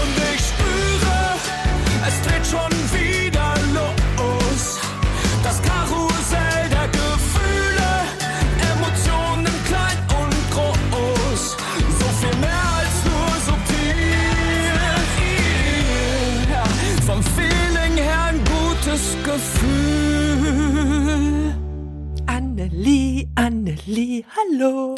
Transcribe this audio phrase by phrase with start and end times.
[0.00, 1.18] Und ich spüre,
[2.08, 4.62] es dreht schon wieder los.
[5.42, 7.90] Das Karussell der Gefühle,
[8.72, 11.42] Emotionen klein und groß.
[11.98, 14.22] So viel mehr als nur subtil.
[16.50, 16.64] Ja,
[17.06, 20.62] vom Feeling her ein gutes Gefühl.
[22.26, 24.94] Annelie, Annelie, hallo.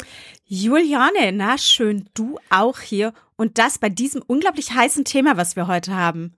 [0.47, 3.13] Juliane, na schön, du auch hier.
[3.37, 6.37] Und das bei diesem unglaublich heißen Thema, was wir heute haben.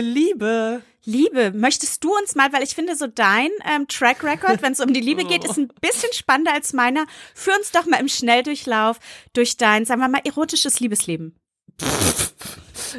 [0.00, 0.82] Liebe.
[1.04, 4.80] Liebe, möchtest du uns mal, weil ich finde, so dein ähm, Track Record, wenn es
[4.80, 7.06] um die Liebe geht, ist ein bisschen spannender als meiner.
[7.34, 8.98] Führ uns doch mal im Schnelldurchlauf
[9.32, 11.34] durch dein, sagen wir mal, erotisches Liebesleben.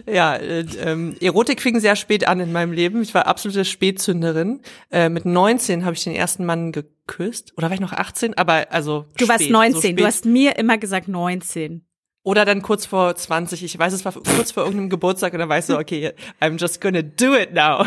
[0.07, 3.01] Ja, äh, ähm, Erotik fing sehr spät an in meinem Leben.
[3.01, 4.61] Ich war absolute Spätzünderin.
[4.91, 7.53] Äh, mit 19 habe ich den ersten Mann geküsst.
[7.57, 8.35] Oder war ich noch 18?
[8.35, 11.85] Aber also Du warst spät, 19, so du hast mir immer gesagt 19.
[12.23, 13.63] Oder dann kurz vor 20.
[13.63, 16.79] Ich weiß, es war kurz vor irgendeinem Geburtstag und dann weißt du, okay, I'm just
[16.79, 17.85] gonna do it now.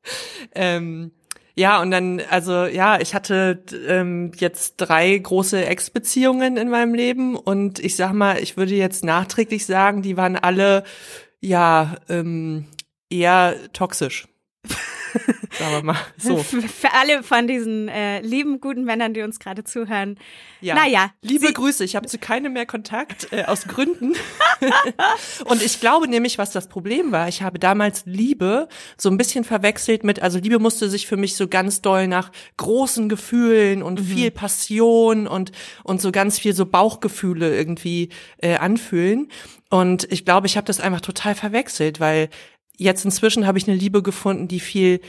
[0.54, 1.12] ähm,
[1.56, 7.36] ja, und dann, also ja, ich hatte ähm, jetzt drei große Ex-Beziehungen in meinem Leben
[7.36, 10.82] und ich sag mal, ich würde jetzt nachträglich sagen, die waren alle
[11.40, 12.66] ja ähm,
[13.08, 14.26] eher toxisch.
[15.58, 16.36] Sagen wir mal so.
[16.42, 20.16] Für, alle von diesen äh, lieben, guten Männern, die uns gerade zuhören.
[20.60, 20.74] Ja.
[20.74, 24.14] Naja, Liebe Grüße, ich habe zu keinem mehr Kontakt, äh, aus Gründen.
[25.44, 29.44] und ich glaube nämlich, was das Problem war, ich habe damals Liebe so ein bisschen
[29.44, 34.00] verwechselt mit, also Liebe musste sich für mich so ganz doll nach großen Gefühlen und
[34.00, 39.28] viel Passion und, und so ganz viel so Bauchgefühle irgendwie äh, anfühlen.
[39.70, 42.28] Und ich glaube, ich habe das einfach total verwechselt, weil
[42.76, 45.00] jetzt inzwischen habe ich eine Liebe gefunden, die viel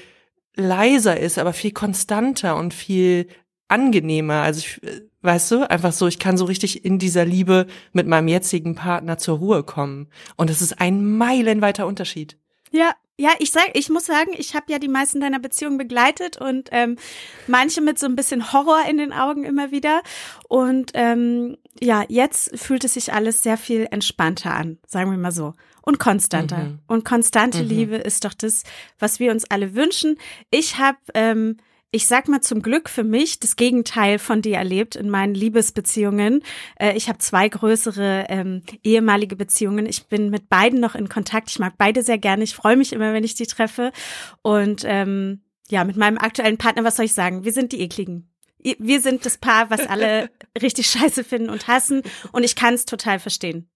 [0.56, 3.28] leiser ist, aber viel konstanter und viel
[3.68, 4.42] angenehmer.
[4.42, 8.08] Also ich, äh, weißt du, einfach so, ich kann so richtig in dieser Liebe mit
[8.08, 10.08] meinem jetzigen Partner zur Ruhe kommen.
[10.36, 12.38] Und es ist ein meilenweiter Unterschied.
[12.72, 16.36] Ja, ja, ich sag, ich muss sagen, ich habe ja die meisten deiner Beziehungen begleitet
[16.36, 16.98] und ähm,
[17.48, 20.02] manche mit so ein bisschen Horror in den Augen immer wieder.
[20.50, 25.32] Und ähm, ja, jetzt fühlt es sich alles sehr viel entspannter an, sagen wir mal
[25.32, 25.54] so.
[25.86, 26.58] Und konstanter.
[26.58, 26.80] Mhm.
[26.88, 28.64] Und konstante Liebe ist doch das,
[29.00, 30.18] was wir uns alle wünschen.
[30.50, 31.58] Ich habe ähm,
[31.96, 36.44] ich sag mal zum Glück für mich das Gegenteil von dir erlebt in meinen Liebesbeziehungen.
[36.78, 39.86] Äh, ich habe zwei größere ähm, ehemalige Beziehungen.
[39.86, 41.50] Ich bin mit beiden noch in Kontakt.
[41.50, 42.44] Ich mag beide sehr gerne.
[42.44, 43.94] Ich freue mich immer, wenn ich die treffe.
[44.42, 47.46] Und ähm, ja, mit meinem aktuellen Partner, was soll ich sagen?
[47.46, 48.30] Wir sind die ekligen.
[48.60, 50.30] Wir sind das Paar, was alle
[50.62, 52.02] richtig scheiße finden und hassen.
[52.34, 53.70] Und ich kann es total verstehen.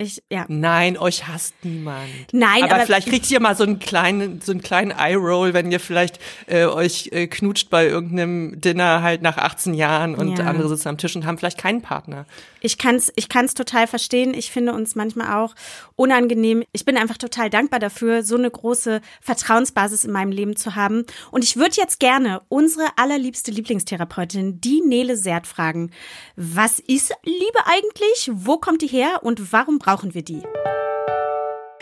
[0.00, 0.44] Ich, ja.
[0.46, 2.06] Nein, euch hasst niemand.
[2.30, 5.72] Nein, aber, aber- vielleicht kriegt ihr mal so einen kleinen, so einen kleinen Eye-Roll, wenn
[5.72, 10.44] ihr vielleicht äh, euch äh, knutscht bei irgendeinem Dinner halt nach 18 Jahren und Ja.
[10.46, 12.26] andere sitzen am Tisch und haben vielleicht keinen Partner.
[12.60, 14.34] Ich kann's, ich kann's total verstehen.
[14.34, 15.54] Ich finde uns manchmal auch
[15.96, 16.62] unangenehm.
[16.72, 21.04] Ich bin einfach total dankbar dafür, so eine große Vertrauensbasis in meinem Leben zu haben.
[21.32, 25.90] Und ich würde jetzt gerne unsere allerliebste Lieblingstherapeutin, die Nele Sert, fragen.
[26.36, 28.30] Was ist Liebe eigentlich?
[28.32, 29.20] Wo kommt die her?
[29.22, 30.42] Und warum brauchen wir die?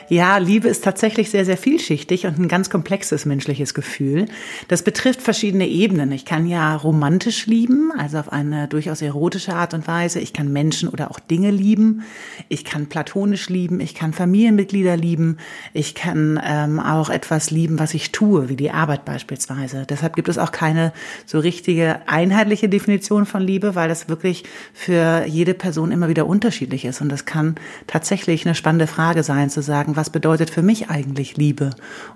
[0.08, 4.26] Ja, Liebe ist tatsächlich sehr, sehr vielschichtig und ein ganz komplexes menschliches Gefühl.
[4.68, 6.12] Das betrifft verschiedene Ebenen.
[6.12, 10.20] Ich kann ja romantisch lieben, also auf eine durchaus erotische Art und Weise.
[10.20, 12.04] Ich kann Menschen oder auch Dinge lieben.
[12.48, 13.80] Ich kann platonisch lieben.
[13.80, 15.38] Ich kann Familienmitglieder lieben.
[15.72, 19.86] Ich kann ähm, auch etwas lieben, was ich tue, wie die Arbeit beispielsweise.
[19.88, 20.92] Deshalb gibt es auch keine
[21.24, 26.84] so richtige einheitliche Definition von Liebe, weil das wirklich für jede Person immer wieder unterschiedlich
[26.84, 27.00] ist.
[27.00, 27.56] Und das kann
[27.88, 31.70] tatsächlich eine spannende Frage sein, zu sagen, was bedeutet für mich eigentlich Liebe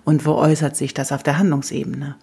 [0.04, 2.16] und wo äußert sich das auf der Handlungsebene.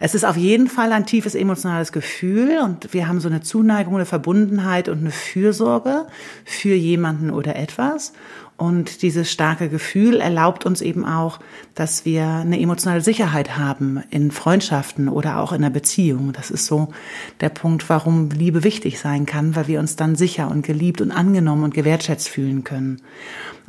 [0.00, 3.94] Es ist auf jeden Fall ein tiefes emotionales Gefühl und wir haben so eine Zuneigung,
[3.94, 6.06] eine Verbundenheit und eine Fürsorge
[6.44, 8.12] für jemanden oder etwas.
[8.58, 11.38] Und dieses starke Gefühl erlaubt uns eben auch,
[11.76, 16.32] dass wir eine emotionale Sicherheit haben in Freundschaften oder auch in einer Beziehung.
[16.32, 16.88] Das ist so
[17.40, 21.12] der Punkt, warum Liebe wichtig sein kann, weil wir uns dann sicher und geliebt und
[21.12, 23.00] angenommen und gewertschätzt fühlen können.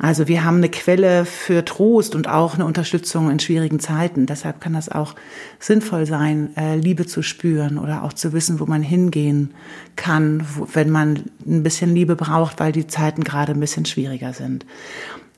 [0.02, 4.24] Also wir haben eine Quelle für Trost und auch eine Unterstützung in schwierigen Zeiten.
[4.24, 5.14] Deshalb kann das auch
[5.58, 9.52] sinnvoll sein, äh, Liebe zu spüren oder auch zu wissen, wo man hingehen
[9.96, 14.64] kann, wenn man ein bisschen Liebe braucht, weil die Zeiten gerade ein bisschen schwieriger sind.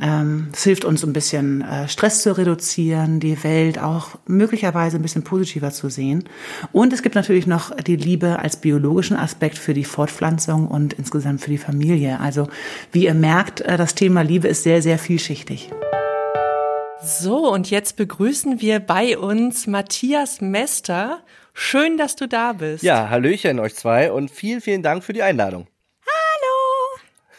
[0.00, 5.02] Ähm, Es hilft uns ein bisschen äh, Stress zu reduzieren, die Welt auch möglicherweise ein
[5.02, 6.24] bisschen positiver zu sehen.
[6.72, 11.40] Und es gibt natürlich noch die Liebe als biologischen Aspekt für die Fortpflanzung und insgesamt
[11.40, 12.20] für die Familie.
[12.20, 12.48] Also
[12.90, 15.70] wie ihr merkt, äh, das Thema Liebe ist sehr, sehr vielschichtig.
[17.04, 21.18] So, und jetzt begrüßen wir bei uns Matthias Mester.
[21.52, 22.84] Schön, dass du da bist.
[22.84, 25.66] Ja, Hallöchen euch zwei und vielen, vielen Dank für die Einladung.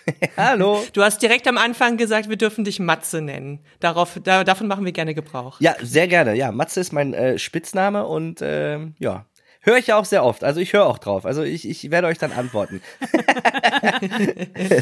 [0.37, 0.83] Hallo.
[0.93, 3.59] Du hast direkt am Anfang gesagt, wir dürfen dich Matze nennen.
[3.79, 5.59] Darauf, da, davon machen wir gerne Gebrauch.
[5.59, 6.35] Ja, sehr gerne.
[6.35, 9.25] Ja, Matze ist mein äh, Spitzname und ähm, ja,
[9.63, 10.43] höre ich ja auch sehr oft.
[10.43, 11.25] Also ich höre auch drauf.
[11.25, 12.81] Also ich, ich werde euch dann antworten.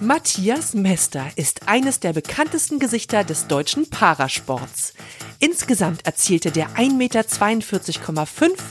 [0.00, 4.94] Matthias Mester ist eines der bekanntesten Gesichter des deutschen Parasports.
[5.38, 7.24] Insgesamt erzielte der 1,42,5 Meter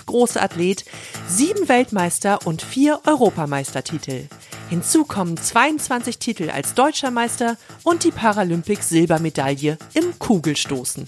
[0.05, 0.85] große Athlet
[1.27, 4.27] sieben Weltmeister und vier Europameistertitel.
[4.69, 11.05] Hinzu kommen 22 Titel als deutscher Meister und die Paralympics Silbermedaille im Kugelstoßen.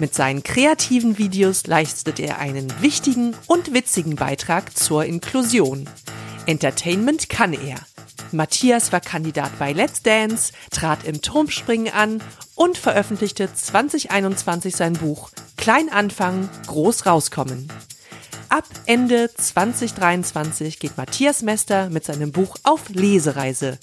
[0.00, 5.88] Mit seinen kreativen Videos leistet er einen wichtigen und witzigen Beitrag zur Inklusion.
[6.46, 7.76] Entertainment kann er.
[8.32, 12.20] Matthias war Kandidat bei Let's Dance, trat im Turmspringen an
[12.56, 17.68] und veröffentlichte 2021 sein Buch Klein anfangen, groß rauskommen.
[18.48, 23.78] Ab Ende 2023 geht Matthias Mester mit seinem Buch auf Lesereise.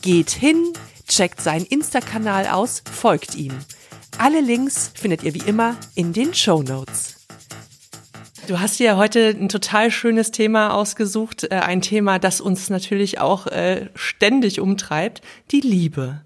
[0.00, 0.72] Geht hin,
[1.06, 3.52] checkt seinen Insta-Kanal aus, folgt ihm.
[4.18, 7.16] Alle Links findet ihr wie immer in den Show Notes.
[8.46, 12.68] Du hast dir ja heute ein total schönes Thema ausgesucht, äh, ein Thema, das uns
[12.68, 15.22] natürlich auch äh, ständig umtreibt,
[15.52, 16.22] die Liebe.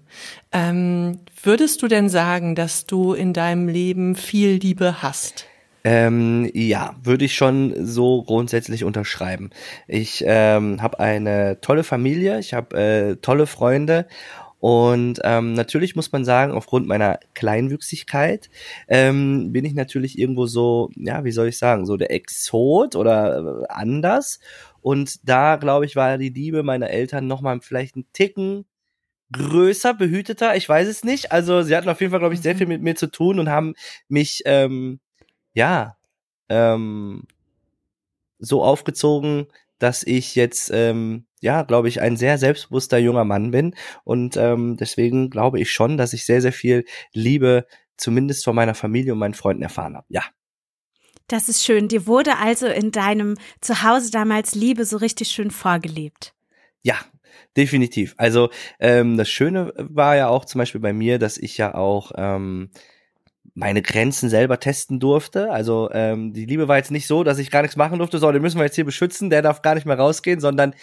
[0.51, 5.45] Ähm, würdest du denn sagen, dass du in deinem Leben viel Liebe hast?
[5.83, 9.51] Ähm, ja, würde ich schon so grundsätzlich unterschreiben.
[9.87, 14.07] Ich ähm, habe eine tolle Familie, ich habe äh, tolle Freunde
[14.65, 18.49] und ähm, natürlich muss man sagen, aufgrund meiner Kleinwüchsigkeit
[18.87, 23.61] ähm, bin ich natürlich irgendwo so, ja, wie soll ich sagen, so der Exot oder
[23.61, 24.39] äh, anders.
[24.81, 28.65] Und da, glaube ich, war die Liebe meiner Eltern nochmal vielleicht ein Ticken
[29.31, 31.31] größer, behüteter, ich weiß es nicht.
[31.31, 33.49] Also sie hatten auf jeden Fall, glaube ich, sehr viel mit mir zu tun und
[33.49, 33.75] haben
[34.07, 34.99] mich, ähm,
[35.53, 35.95] ja,
[36.49, 37.25] ähm,
[38.39, 39.45] so aufgezogen,
[39.77, 43.75] dass ich jetzt ähm, ja, glaube ich, ein sehr selbstbewusster junger Mann bin.
[44.03, 47.65] Und ähm, deswegen glaube ich schon, dass ich sehr, sehr viel Liebe
[47.97, 50.07] zumindest von meiner Familie und meinen Freunden erfahren habe.
[50.09, 50.23] Ja.
[51.27, 51.87] Das ist schön.
[51.87, 56.33] Dir wurde also in deinem Zuhause damals Liebe so richtig schön vorgelebt.
[56.83, 56.95] Ja,
[57.57, 58.13] definitiv.
[58.17, 58.49] Also
[58.79, 62.69] ähm, das Schöne war ja auch zum Beispiel bei mir, dass ich ja auch ähm,
[63.55, 65.49] meine Grenzen selber testen durfte.
[65.51, 68.31] Also ähm, die Liebe war jetzt nicht so, dass ich gar nichts machen durfte, so,
[68.31, 70.75] den müssen wir jetzt hier beschützen, der darf gar nicht mehr rausgehen, sondern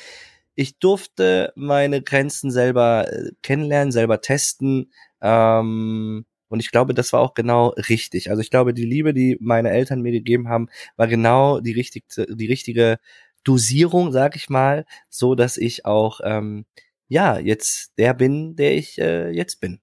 [0.55, 4.93] ich durfte meine Grenzen selber äh, kennenlernen, selber testen.
[5.21, 8.31] Ähm, und ich glaube, das war auch genau richtig.
[8.31, 12.07] Also ich glaube, die Liebe, die meine Eltern mir gegeben haben, war genau die richtige,
[12.37, 12.99] die richtige
[13.45, 16.67] Dosierung, sag ich mal, so dass ich auch ähm,
[17.09, 19.81] ja jetzt der bin, der ich äh, jetzt bin.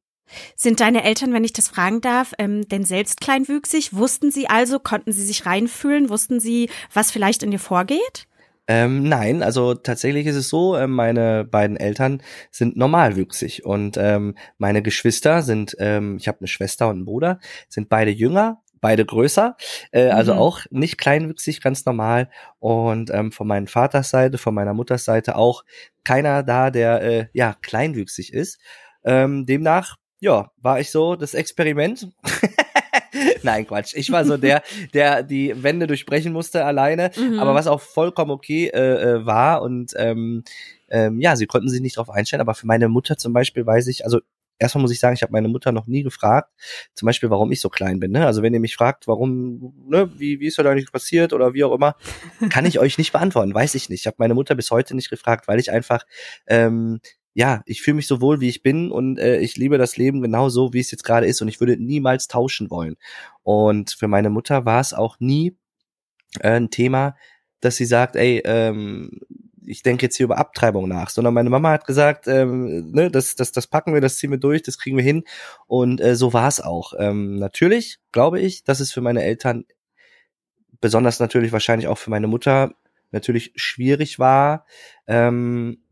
[0.56, 3.96] Sind deine Eltern, wenn ich das fragen darf, ähm, denn selbst kleinwüchsig?
[3.96, 6.10] Wussten sie also, konnten sie sich reinfühlen?
[6.10, 8.28] Wussten sie, was vielleicht in dir vorgeht?
[8.72, 12.22] Ähm, nein, also tatsächlich ist es so, äh, meine beiden Eltern
[12.52, 17.40] sind normalwüchsig und ähm, meine Geschwister sind, ähm, ich habe eine Schwester und einen Bruder,
[17.68, 19.58] sind beide jünger, beide größer,
[19.92, 20.40] äh, also mhm.
[20.40, 22.30] auch nicht kleinwüchsig, ganz normal.
[22.60, 25.64] Und ähm, von meinen Vaters Seite, von meiner Mutters Seite auch
[26.04, 28.60] keiner da, der äh, ja kleinwüchsig ist.
[29.04, 32.08] Ähm, demnach, ja, war ich so das Experiment.
[33.44, 33.94] Nein, Quatsch.
[33.96, 34.64] Ich war so der,
[34.94, 37.40] der die Wände durchbrechen musste alleine, mhm.
[37.40, 40.44] aber was auch vollkommen okay äh, äh, war und ähm,
[40.90, 43.88] ähm, ja, sie konnten sich nicht darauf einstellen, aber für meine Mutter zum Beispiel weiß
[43.88, 44.20] ich, also
[44.60, 46.52] erstmal muss ich sagen, ich habe meine Mutter noch nie gefragt,
[46.94, 48.12] zum Beispiel, warum ich so klein bin.
[48.12, 48.26] Ne?
[48.26, 51.64] Also wenn ihr mich fragt, warum, ne, wie, wie ist da nicht passiert oder wie
[51.64, 51.96] auch immer,
[52.50, 54.02] kann ich euch nicht beantworten, weiß ich nicht.
[54.02, 56.06] Ich habe meine Mutter bis heute nicht gefragt, weil ich einfach
[56.46, 57.00] ähm,
[57.34, 60.22] ja, ich fühle mich so wohl, wie ich bin und äh, ich liebe das Leben
[60.22, 62.98] genau so, wie es jetzt gerade ist und ich würde niemals tauschen wollen.
[63.44, 65.56] Und für meine Mutter war es auch nie
[66.40, 67.16] äh, ein Thema,
[67.62, 69.20] dass sie sagt, ey, ähm,
[69.66, 73.36] ich denke jetzt hier über Abtreibung nach, sondern meine Mama hat gesagt, ähm, ne, das,
[73.36, 75.24] das, das packen wir, das ziehen wir durch, das kriegen wir hin.
[75.68, 76.94] Und äh, so war es auch.
[76.98, 79.66] Ähm, natürlich glaube ich, dass es für meine Eltern,
[80.82, 82.74] besonders natürlich wahrscheinlich auch für meine Mutter,
[83.12, 84.66] natürlich schwierig war,
[85.08, 85.84] ähm,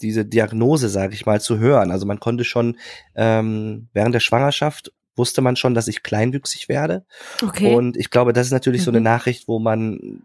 [0.00, 1.90] diese Diagnose, sage ich mal, zu hören.
[1.90, 2.76] Also man konnte schon
[3.14, 7.04] ähm, während der Schwangerschaft wusste man schon, dass ich kleinwüchsig werde.
[7.42, 7.74] Okay.
[7.74, 8.84] Und ich glaube, das ist natürlich mhm.
[8.84, 9.04] so eine mhm.
[9.04, 10.22] Nachricht, wo man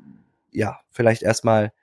[0.52, 1.74] ja vielleicht erstmal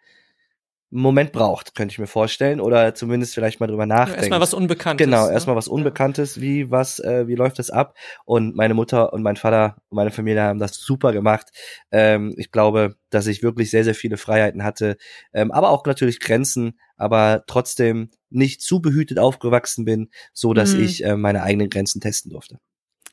[0.93, 4.21] einen Moment braucht, könnte ich mir vorstellen, oder zumindest vielleicht mal drüber nachdenken.
[4.21, 5.05] Erstmal was Unbekanntes.
[5.05, 5.33] Genau, ne?
[5.33, 7.97] erstmal was Unbekanntes, wie was, äh, wie läuft das ab?
[8.25, 11.51] Und meine Mutter und mein Vater und meine Familie haben das super gemacht.
[11.93, 14.97] Ähm, ich glaube, dass ich wirklich sehr, sehr viele Freiheiten hatte,
[15.33, 20.85] ähm, aber auch natürlich Grenzen, aber trotzdem nicht zu behütet aufgewachsen bin, so dass mhm.
[20.85, 22.59] ich äh, meine eigenen Grenzen testen durfte.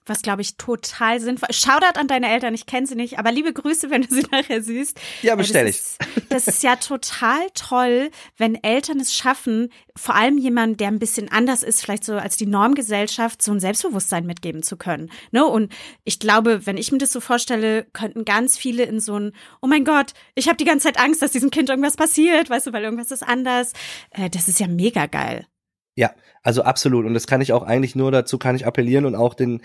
[0.07, 1.49] Was glaube ich total sinnvoll.
[1.51, 4.61] Shoutout an deine Eltern, ich kenne sie nicht, aber liebe Grüße, wenn du sie nachher
[4.61, 4.99] siehst.
[5.21, 5.81] Ja, bestell das ich.
[5.81, 5.97] ist-
[6.31, 11.31] Das ist ja total toll, wenn Eltern es schaffen, vor allem jemand, der ein bisschen
[11.31, 15.09] anders ist, vielleicht so als die Normgesellschaft, so ein Selbstbewusstsein mitgeben zu können.
[15.31, 15.45] Ne?
[15.45, 15.71] Und
[16.03, 19.67] ich glaube, wenn ich mir das so vorstelle, könnten ganz viele in so ein, oh
[19.67, 22.73] mein Gott, ich habe die ganze Zeit Angst, dass diesem Kind irgendwas passiert, weißt du,
[22.73, 23.73] weil irgendwas ist anders.
[24.11, 25.47] Äh, das ist ja mega geil.
[25.95, 26.11] Ja,
[26.43, 27.05] also absolut.
[27.05, 29.61] Und das kann ich auch eigentlich nur dazu kann ich appellieren und auch den,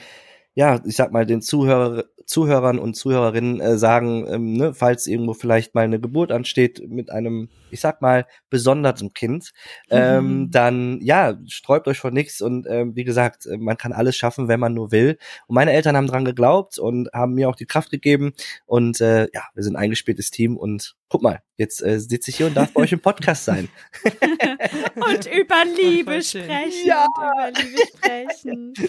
[0.55, 5.35] ja, ich sag mal, den Zuhörer, Zuhörern und Zuhörerinnen äh, sagen, ähm, ne, falls irgendwo
[5.35, 9.53] vielleicht mal eine Geburt ansteht mit einem, ich sag mal, besonderten Kind,
[9.91, 10.51] ähm, Mhm.
[10.51, 14.47] dann ja, sträubt euch vor nichts und ähm, wie gesagt, äh, man kann alles schaffen,
[14.49, 15.19] wenn man nur will.
[15.47, 18.33] Und meine Eltern haben dran geglaubt und haben mir auch die Kraft gegeben
[18.67, 22.37] und äh, ja, wir sind ein eingespieltes Team und guck mal, jetzt äh, sitze ich
[22.37, 23.69] hier und darf bei euch im Podcast sein.
[24.97, 26.87] und über Liebe sprechen.
[26.87, 27.07] Ja.
[27.07, 28.75] Und über Liebe sprechen.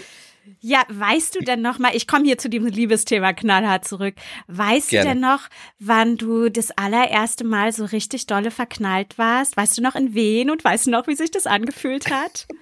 [0.60, 4.16] Ja, weißt du denn noch mal, ich komme hier zu diesem Liebesthema knallhart zurück.
[4.48, 5.10] Weißt Gerne.
[5.10, 9.56] du denn noch, wann du das allererste Mal so richtig dolle verknallt warst?
[9.56, 12.48] Weißt du noch in wen und weißt du noch, wie sich das angefühlt hat?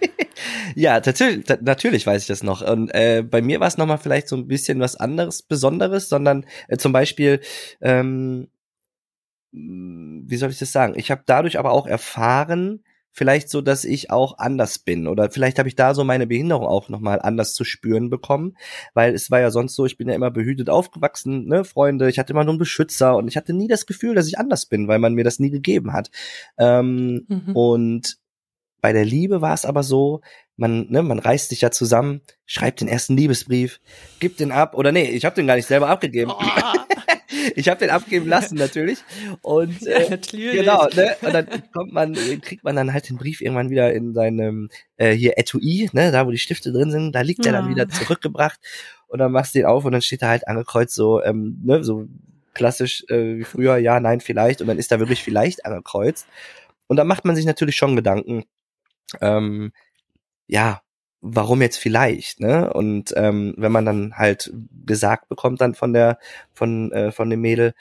[0.76, 2.62] Ja, natürlich, natürlich weiß ich das noch.
[2.62, 6.46] Und äh, bei mir war es nochmal vielleicht so ein bisschen was anderes, Besonderes, sondern
[6.70, 7.42] äh, zum Beispiel,
[7.82, 8.48] ähm,
[9.52, 10.94] wie soll ich das sagen?
[10.96, 15.60] Ich habe dadurch aber auch erfahren, vielleicht so, dass ich auch anders bin oder vielleicht
[15.60, 18.56] habe ich da so meine Behinderung auch nochmal anders zu spüren bekommen,
[18.94, 22.20] weil es war ja sonst so, ich bin ja immer behütet aufgewachsen, ne, Freunde, ich
[22.20, 24.88] hatte immer nur einen Beschützer und ich hatte nie das Gefühl, dass ich anders bin,
[24.88, 26.10] weil man mir das nie gegeben hat.
[26.58, 27.56] Ähm, Mhm.
[27.56, 28.18] und
[28.82, 30.22] bei der Liebe war es aber so,
[30.58, 33.80] man, ne, man reißt sich ja zusammen, schreibt den ersten Liebesbrief,
[34.20, 36.32] gibt den ab, oder nee, ich habe den gar nicht selber abgegeben.
[37.56, 39.00] Ich habe den abgeben lassen natürlich.
[39.42, 40.52] Und Ja, äh, natürlich.
[40.60, 41.16] genau, ne?
[41.22, 45.12] Und dann kommt man, kriegt man dann halt den Brief irgendwann wieder in seinem äh,
[45.14, 47.72] hier Etui, ne, da wo die Stifte drin sind, da liegt der dann Ja.
[47.72, 48.60] wieder zurückgebracht
[49.08, 51.84] und dann machst du den auf und dann steht da halt angekreuzt so, ähm, ne,
[51.84, 52.08] so
[52.54, 56.28] klassisch äh, wie früher, ja, nein, vielleicht und dann ist da wirklich vielleicht angekreuzt.
[56.88, 58.44] Und dann macht man sich natürlich schon Gedanken,
[59.22, 59.72] ähm,
[60.48, 60.82] ja,
[61.22, 62.72] warum jetzt vielleicht, ne?
[62.74, 64.52] Und ähm, wenn man dann halt
[64.86, 66.18] gesagt bekommt dann von der,
[66.54, 67.74] von, äh, von dem Mädel,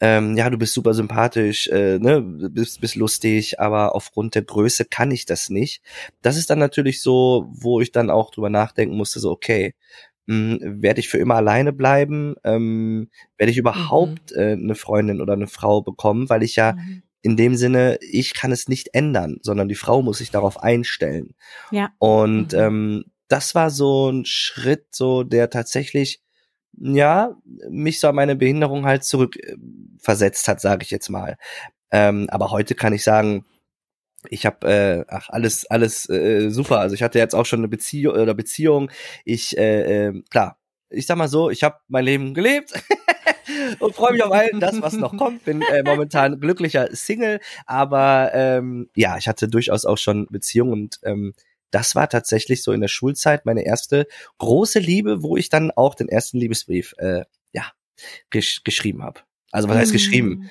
[0.00, 4.84] ähm, ja, du bist super sympathisch, äh, ne, bist, bist lustig, aber aufgrund der Größe
[4.86, 5.82] kann ich das nicht.
[6.22, 9.74] Das ist dann natürlich so, wo ich dann auch drüber nachdenken musste, so, okay,
[10.26, 12.34] mh, werde ich für immer alleine bleiben?
[12.44, 16.28] Ähm, werde ich überhaupt äh, eine Freundin oder eine Frau bekommen?
[16.28, 17.02] Weil ich ja Mhm.
[17.24, 21.34] In dem Sinne, ich kann es nicht ändern, sondern die Frau muss sich darauf einstellen.
[21.70, 21.90] Ja.
[21.98, 22.58] Und Mhm.
[22.58, 26.20] ähm, das war so ein Schritt, so der tatsächlich,
[26.78, 27.34] ja,
[27.70, 29.56] mich so an meine Behinderung halt zurück äh,
[29.98, 31.38] versetzt hat, sage ich jetzt mal.
[31.90, 33.46] Ähm, aber heute kann ich sagen,
[34.28, 36.80] ich habe äh, ach alles alles äh, super.
[36.80, 38.90] Also ich hatte jetzt auch schon eine Beziehung oder Beziehung.
[39.24, 40.58] Ich äh, äh, klar,
[40.90, 42.72] ich sag mal so, ich habe mein Leben gelebt
[43.78, 45.44] und freue mich auf all das, was noch kommt.
[45.44, 50.98] Bin äh, momentan glücklicher Single, aber ähm, ja, ich hatte durchaus auch schon Beziehungen und
[51.02, 51.34] ähm,
[51.70, 54.06] das war tatsächlich so in der Schulzeit meine erste
[54.38, 57.64] große Liebe, wo ich dann auch den ersten Liebesbrief äh, ja
[58.30, 59.20] gesch geschrieben habe.
[59.50, 59.96] Also was heißt Mhm.
[59.96, 60.50] geschrieben?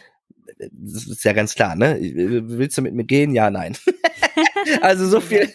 [0.71, 1.97] Das ist ja ganz klar, ne?
[1.99, 3.33] Willst du mit mir gehen?
[3.33, 3.77] Ja, nein.
[4.81, 5.51] also so viel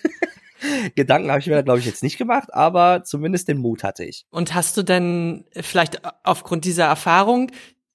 [0.95, 4.27] Gedanken habe ich mir glaube ich jetzt nicht gemacht, aber zumindest den Mut hatte ich.
[4.31, 7.51] Und hast du denn vielleicht aufgrund dieser Erfahrung,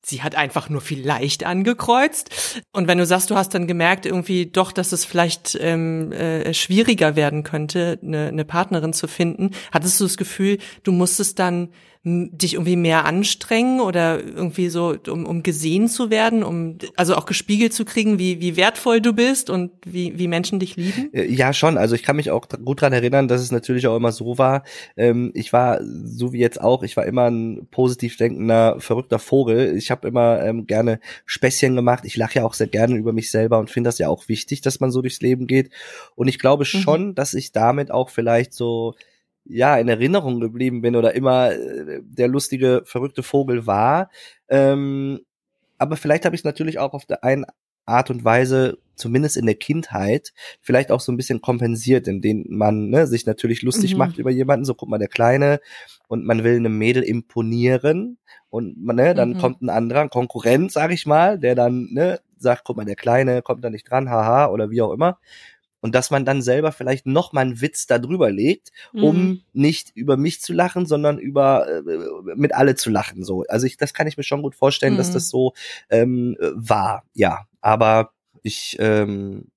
[0.05, 2.29] sie hat einfach nur vielleicht angekreuzt,
[2.73, 6.53] und wenn du sagst, du hast dann gemerkt irgendwie doch, dass es vielleicht ähm, äh,
[6.53, 11.69] schwieriger werden könnte, eine, eine Partnerin zu finden, hattest du das Gefühl, du musstest dann
[12.05, 17.25] dich irgendwie mehr anstrengen oder irgendwie so, um, um gesehen zu werden, um also auch
[17.25, 21.13] gespiegelt zu kriegen, wie, wie wertvoll du bist und wie, wie Menschen dich lieben?
[21.13, 21.77] Äh, Ja, schon.
[21.77, 24.63] Also ich kann mich auch gut dran erinnern, dass es natürlich auch immer so war.
[24.97, 29.77] Ähm, ich war, so wie jetzt auch, ich war immer ein positiv denkender, verrückter Vogel.
[29.77, 32.03] Ich habe immer ähm, gerne Späßchen gemacht.
[32.03, 34.59] Ich lache ja auch sehr gerne über mich selber und finde das ja auch wichtig,
[34.59, 35.69] dass man so durchs Leben geht.
[36.15, 38.93] Und ich glaube schon, dass ich damit auch vielleicht so
[39.45, 44.09] ja in Erinnerung geblieben bin oder immer äh, der lustige, verrückte Vogel war.
[44.49, 45.19] Ähm,
[45.77, 47.45] aber vielleicht habe ich es natürlich auch auf der einen
[47.85, 50.31] Art und Weise, zumindest in der Kindheit,
[50.61, 53.97] vielleicht auch so ein bisschen kompensiert, indem man ne, sich natürlich lustig Mhm.
[53.99, 55.59] macht über jemanden, so guck mal, der Kleine,
[56.07, 58.17] und man will einem Mädel imponieren
[58.49, 59.37] und man, ne, dann Mhm.
[59.37, 62.95] kommt ein anderer, ein Konkurrent, sag ich mal, der dann ne, sagt, guck mal, der
[62.95, 65.17] Kleine kommt da nicht dran, haha, oder wie auch immer.
[65.83, 69.41] Und dass man dann selber vielleicht noch mal einen Witz da drüber legt, um Mhm.
[69.51, 71.81] nicht über mich zu lachen, sondern über äh,
[72.35, 73.23] mit alle zu lachen.
[73.25, 75.13] So, also ich, das kann ich mir schon gut vorstellen, dass Mhm.
[75.13, 75.53] das so
[75.89, 77.03] ähm, äh, war.
[77.13, 78.11] Ja, aber
[78.43, 79.49] ich ähm,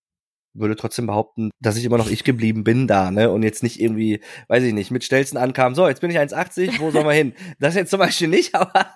[0.53, 3.31] würde trotzdem behaupten, dass ich immer noch ich geblieben bin da, ne?
[3.31, 6.81] Und jetzt nicht irgendwie, weiß ich nicht, mit Stelzen ankam, so, jetzt bin ich 1,80,
[6.81, 7.35] wo sollen wir hin?
[7.61, 8.87] Das jetzt zum Beispiel nicht, aber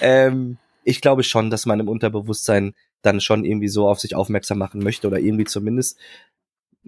[0.00, 4.58] ähm, ich glaube schon, dass man im Unterbewusstsein dann schon irgendwie so auf sich aufmerksam
[4.58, 5.98] machen möchte oder irgendwie zumindest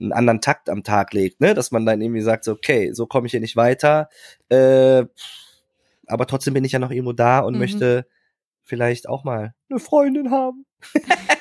[0.00, 1.55] einen anderen Takt am Tag legt, ne?
[1.55, 4.09] Dass man dann irgendwie sagt, so, okay, so komme ich hier nicht weiter,
[4.49, 5.05] äh,
[6.07, 7.61] aber trotzdem bin ich ja noch irgendwo da und Mhm.
[7.61, 8.07] möchte
[8.62, 10.64] vielleicht auch mal eine Freundin haben.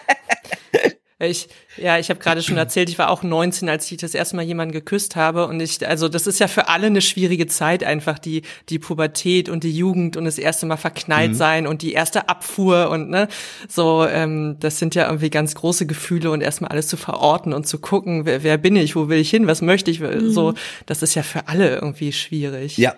[1.20, 1.48] Ich,
[1.78, 4.44] ja, ich habe gerade schon erzählt, ich war auch 19, als ich das erste Mal
[4.44, 5.48] jemanden geküsst habe.
[5.48, 9.50] Und ich, also das ist ja für alle eine schwierige Zeit, einfach die, die Pubertät
[9.50, 13.28] und die Jugend und das erste Mal verknallt sein und die erste Abfuhr und ne,
[13.68, 17.66] so, ähm, das sind ja irgendwie ganz große Gefühle und erstmal alles zu verorten und
[17.66, 20.54] zu gucken, wer, wer bin ich, wo will ich hin, was möchte ich, so,
[20.86, 22.78] das ist ja für alle irgendwie schwierig.
[22.78, 22.96] Ja,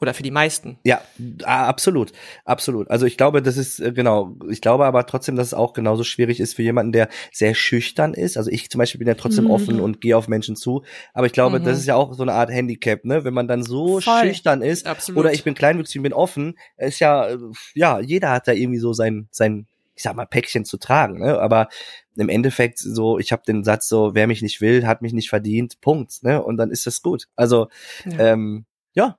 [0.00, 0.78] Oder für die meisten.
[0.84, 1.00] Ja,
[1.44, 2.12] absolut,
[2.44, 2.88] absolut.
[2.90, 4.36] Also ich glaube, das ist äh, genau.
[4.48, 8.14] Ich glaube aber trotzdem, dass es auch genauso schwierig ist für jemanden, der sehr schüchtern
[8.14, 8.36] ist.
[8.36, 9.50] Also ich zum Beispiel bin ja trotzdem Mhm.
[9.50, 10.84] offen und gehe auf Menschen zu.
[11.14, 11.64] Aber ich glaube, Mhm.
[11.64, 13.24] das ist ja auch so eine Art Handicap, ne?
[13.24, 14.20] Wenn man dann so Voll.
[14.26, 15.18] schüchtern ist Absolut.
[15.18, 17.38] oder ich bin kleinwüchsig und bin offen, ist ja äh,
[17.74, 21.18] ja jeder hat da irgendwie so sein sein ich sag mal Päckchen zu tragen.
[21.18, 21.40] Ne?
[21.40, 21.68] Aber
[22.14, 25.28] im Endeffekt so, ich habe den Satz so, wer mich nicht will, hat mich nicht
[25.28, 25.80] verdient.
[25.80, 26.22] Punkt.
[26.22, 26.40] Ne?
[26.40, 27.26] Und dann ist das gut.
[27.34, 27.66] Also
[28.04, 28.32] Ja.
[28.34, 28.64] ähm,
[28.94, 29.18] ja,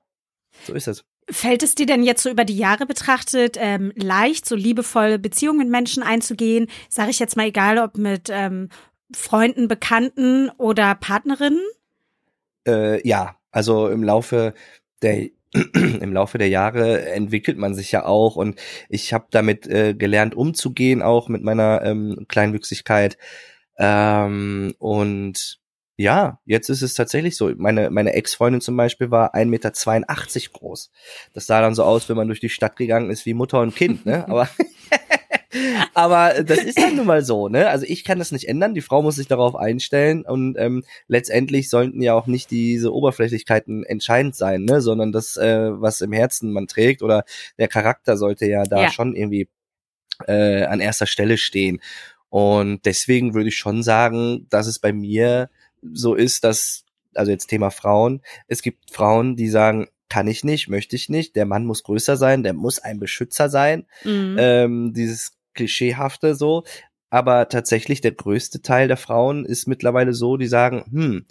[0.64, 1.04] so ist es.
[1.28, 5.58] Fällt es dir denn jetzt so über die Jahre betrachtet ähm, leicht, so liebevolle Beziehungen
[5.58, 6.68] mit Menschen einzugehen?
[6.88, 8.68] Sage ich jetzt mal, egal ob mit ähm,
[9.14, 11.62] Freunden, Bekannten oder Partnerinnen?
[12.66, 14.54] Äh, ja, also im Laufe
[15.02, 15.28] der
[15.74, 20.34] im Laufe der Jahre entwickelt man sich ja auch und ich habe damit äh, gelernt
[20.34, 23.18] umzugehen auch mit meiner ähm, Kleinwüchsigkeit
[23.76, 25.59] ähm, und
[26.00, 27.52] ja, jetzt ist es tatsächlich so.
[27.58, 29.70] Meine, meine Ex-Freundin zum Beispiel war 1,82 Meter
[30.58, 30.90] groß.
[31.34, 33.76] Das sah dann so aus, wenn man durch die Stadt gegangen ist wie Mutter und
[33.76, 34.26] Kind, ne?
[34.26, 34.48] Aber,
[35.94, 37.68] aber das ist dann nun mal so, ne?
[37.68, 38.72] Also ich kann das nicht ändern.
[38.72, 43.84] Die Frau muss sich darauf einstellen und ähm, letztendlich sollten ja auch nicht diese Oberflächlichkeiten
[43.84, 44.80] entscheidend sein, ne?
[44.80, 47.24] Sondern das, äh, was im Herzen man trägt oder
[47.58, 48.90] der Charakter sollte ja da Ja.
[48.90, 49.48] schon irgendwie
[50.26, 51.82] äh, an erster Stelle stehen.
[52.30, 55.50] Und deswegen würde ich schon sagen, dass es bei mir
[55.82, 56.84] so ist, dass,
[57.14, 61.36] also jetzt Thema Frauen, es gibt Frauen, die sagen, kann ich nicht, möchte ich nicht,
[61.36, 64.36] der Mann muss größer sein, der muss ein Beschützer sein, Mhm.
[64.38, 66.64] ähm, dieses Klischeehafte so.
[67.10, 71.26] Aber tatsächlich der größte Teil der Frauen ist mittlerweile so, die sagen, hm,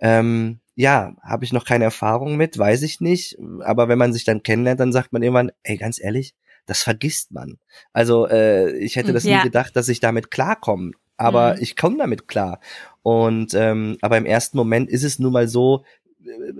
[0.00, 3.38] ähm, ja, habe ich noch keine Erfahrung mit, weiß ich nicht.
[3.60, 6.34] Aber wenn man sich dann kennenlernt, dann sagt man irgendwann, ey, ganz ehrlich,
[6.66, 7.58] das vergisst man.
[7.92, 9.38] Also äh, ich hätte das Ja.
[9.38, 10.92] nie gedacht, dass ich damit klarkomme.
[11.16, 11.62] Aber Mhm.
[11.62, 12.60] ich komme damit klar.
[13.02, 15.84] Und ähm, aber im ersten Moment ist es nun mal so
[16.24, 16.52] äh,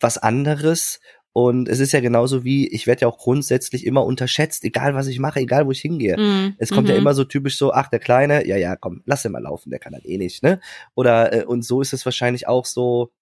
[0.00, 1.00] was anderes.
[1.34, 5.06] Und es ist ja genauso wie, ich werde ja auch grundsätzlich immer unterschätzt, egal was
[5.06, 6.18] ich mache, egal wo ich hingehe.
[6.18, 6.56] Mhm.
[6.58, 7.00] Es kommt ja Mhm.
[7.00, 9.78] immer so typisch so, ach, der Kleine, ja, ja, komm, lass ihn mal laufen, der
[9.78, 10.60] kann das eh nicht, ne?
[10.94, 13.12] Oder, äh, und so ist es wahrscheinlich auch so,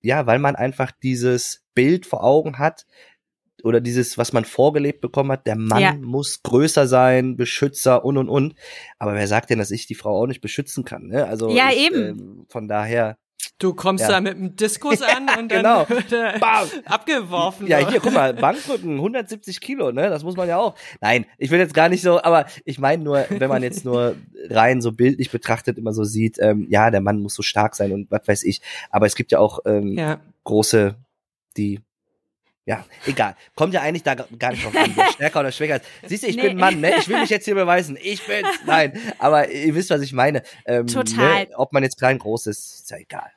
[0.00, 2.86] ja, weil man einfach dieses Bild vor Augen hat,
[3.66, 5.92] oder dieses, was man vorgelebt bekommen hat, der Mann Ja.
[5.94, 8.54] muss größer sein, Beschützer und und und.
[8.98, 11.08] Aber wer sagt denn, dass ich die Frau auch nicht beschützen kann?
[11.08, 11.26] Ne?
[11.26, 12.08] Also Ja, ich, eben.
[12.08, 13.18] ähm, von daher,
[13.58, 14.08] Du kommst Ja.
[14.10, 15.88] da mit einem Diskus an und dann Genau.
[15.88, 16.68] wird er Bam.
[16.84, 17.66] abgeworfen.
[17.66, 20.10] Ja, hier, guck mal, Bankdrücken, 170 Kilo, ne?
[20.10, 20.74] Das muss man ja auch.
[21.00, 24.16] Nein, ich will jetzt gar nicht so, aber ich meine nur, wenn man jetzt nur
[24.50, 27.92] rein so bildlich betrachtet immer so sieht, ähm, ja, der Mann muss so stark sein
[27.92, 28.60] und was weiß ich.
[28.90, 30.20] Aber es gibt ja auch ähm, Ja.
[30.44, 30.96] große,
[31.56, 31.80] die
[32.66, 33.34] ja, egal.
[33.54, 35.84] Kommt ja eigentlich da gar nicht drauf an, wer stärker oder schwächer ist.
[36.06, 36.48] Siehst du, ich Nee.
[36.48, 36.96] bin Mann, ne?
[36.98, 37.96] Ich will mich jetzt hier beweisen.
[38.02, 38.48] Ich bin's.
[38.66, 39.00] Nein.
[39.18, 40.42] Aber ihr wisst, was ich meine.
[40.66, 41.44] Ähm, Total.
[41.44, 41.48] Ne?
[41.56, 43.30] Ob man jetzt klein, groß ist, ist ja egal.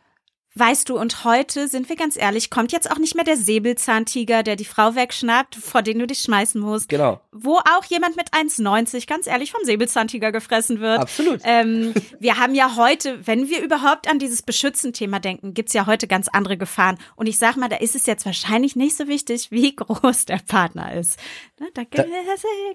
[0.55, 4.41] Weißt du, und heute, sind wir ganz ehrlich, kommt jetzt auch nicht mehr der Säbelzahntiger,
[4.41, 6.89] der die Frau wegschnappt, vor den du dich schmeißen musst.
[6.89, 7.21] Genau.
[7.31, 10.99] Wo auch jemand mit 1,90 ganz ehrlich vom Säbelzahntiger gefressen wird.
[11.01, 11.39] Absolut.
[11.43, 16.07] Ähm, wir haben ja heute, wenn wir überhaupt an dieses Beschützen-Thema denken, gibt's ja heute
[16.07, 16.97] ganz andere Gefahren.
[17.15, 20.39] Und ich sag mal, da ist es jetzt wahrscheinlich nicht so wichtig, wie groß der
[20.47, 21.19] Partner ist.
[21.59, 22.05] Ne, da ge-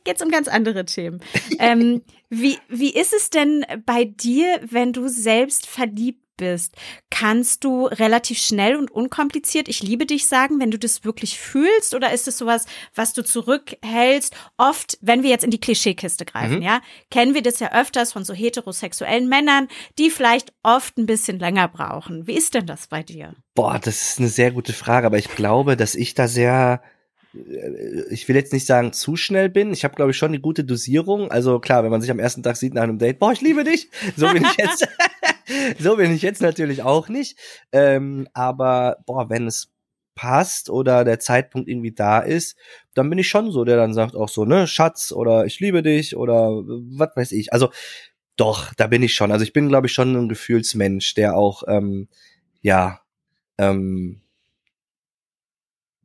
[0.05, 1.21] geht's um ganz andere Themen.
[1.59, 6.75] ähm, wie, wie ist es denn bei dir, wenn du selbst verliebt bist?
[7.11, 11.95] Kannst du relativ schnell und unkompliziert ich liebe dich sagen, wenn du das wirklich fühlst?
[11.95, 14.35] Oder ist es sowas, was du zurückhältst?
[14.57, 16.63] Oft, wenn wir jetzt in die Klischeekiste greifen, Mhm.
[16.63, 19.69] ja, kennen wir das ja öfters von so heterosexuellen Männern,
[19.99, 22.27] die vielleicht oft ein bisschen länger brauchen.
[22.27, 23.35] Wie ist denn das bei dir?
[23.55, 26.83] Boah, das ist eine sehr gute Frage, aber ich glaube, dass ich da sehr,
[27.35, 29.73] äh, ich will jetzt nicht sagen zu schnell bin.
[29.73, 31.31] Ich habe, glaube ich, schon eine gute Dosierung.
[31.31, 33.65] Also klar, wenn man sich am ersten Tag sieht nach einem Date, boah, ich liebe
[33.65, 33.89] dich.
[34.17, 34.89] So bin ich jetzt,
[35.79, 37.39] so bin ich jetzt natürlich auch nicht.
[37.73, 39.71] Ähm, aber boah, wenn es
[40.15, 42.57] passt oder der Zeitpunkt irgendwie da ist,
[42.95, 45.83] dann bin ich schon so, der dann sagt auch so, ne, Schatz oder ich liebe
[45.83, 47.53] dich oder was weiß ich.
[47.53, 47.71] Also
[48.37, 49.33] Doch, da bin ich schon.
[49.33, 52.09] Also ich bin, glaube ich, schon ein Gefühlsmensch, der auch, ähm,
[52.63, 53.01] ja,
[53.59, 54.23] ähm,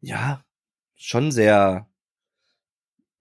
[0.01, 0.43] ja,
[0.95, 1.88] schon sehr,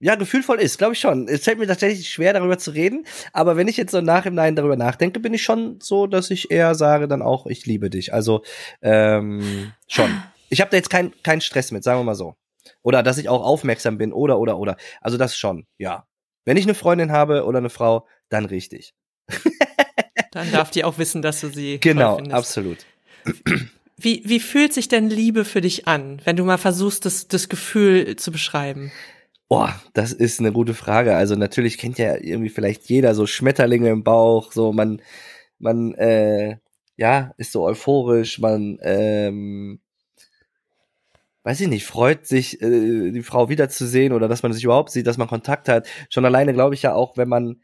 [0.00, 1.26] ja, gefühlvoll ist, glaube ich schon.
[1.28, 4.34] Es fällt mir tatsächlich schwer, darüber zu reden, aber wenn ich jetzt so nach im
[4.34, 7.90] Nein darüber nachdenke, bin ich schon so, dass ich eher sage dann auch, ich liebe
[7.90, 8.12] dich.
[8.12, 8.42] Also
[8.80, 10.22] ähm, schon.
[10.50, 12.37] Ich habe da jetzt keinen keinen Stress mit, sagen wir mal so.
[12.82, 14.76] Oder dass ich auch aufmerksam bin, oder, oder, oder.
[15.00, 16.06] Also das schon, ja.
[16.44, 18.94] Wenn ich eine Freundin habe oder eine Frau, dann richtig.
[20.32, 22.78] Dann darf die auch wissen, dass du sie Genau, absolut.
[23.96, 27.48] Wie, wie fühlt sich denn Liebe für dich an, wenn du mal versuchst, das, das
[27.48, 28.92] Gefühl zu beschreiben?
[29.48, 31.16] Boah, das ist eine gute Frage.
[31.16, 35.00] Also natürlich kennt ja irgendwie vielleicht jeder so Schmetterlinge im Bauch, so man,
[35.58, 36.58] man, äh,
[36.96, 39.80] ja, ist so euphorisch, man, ähm,
[41.44, 45.06] weiß ich nicht, freut sich, äh, die Frau wiederzusehen oder dass man sich überhaupt sieht,
[45.06, 45.88] dass man Kontakt hat.
[46.11, 47.62] Schon alleine glaube ich ja auch, wenn man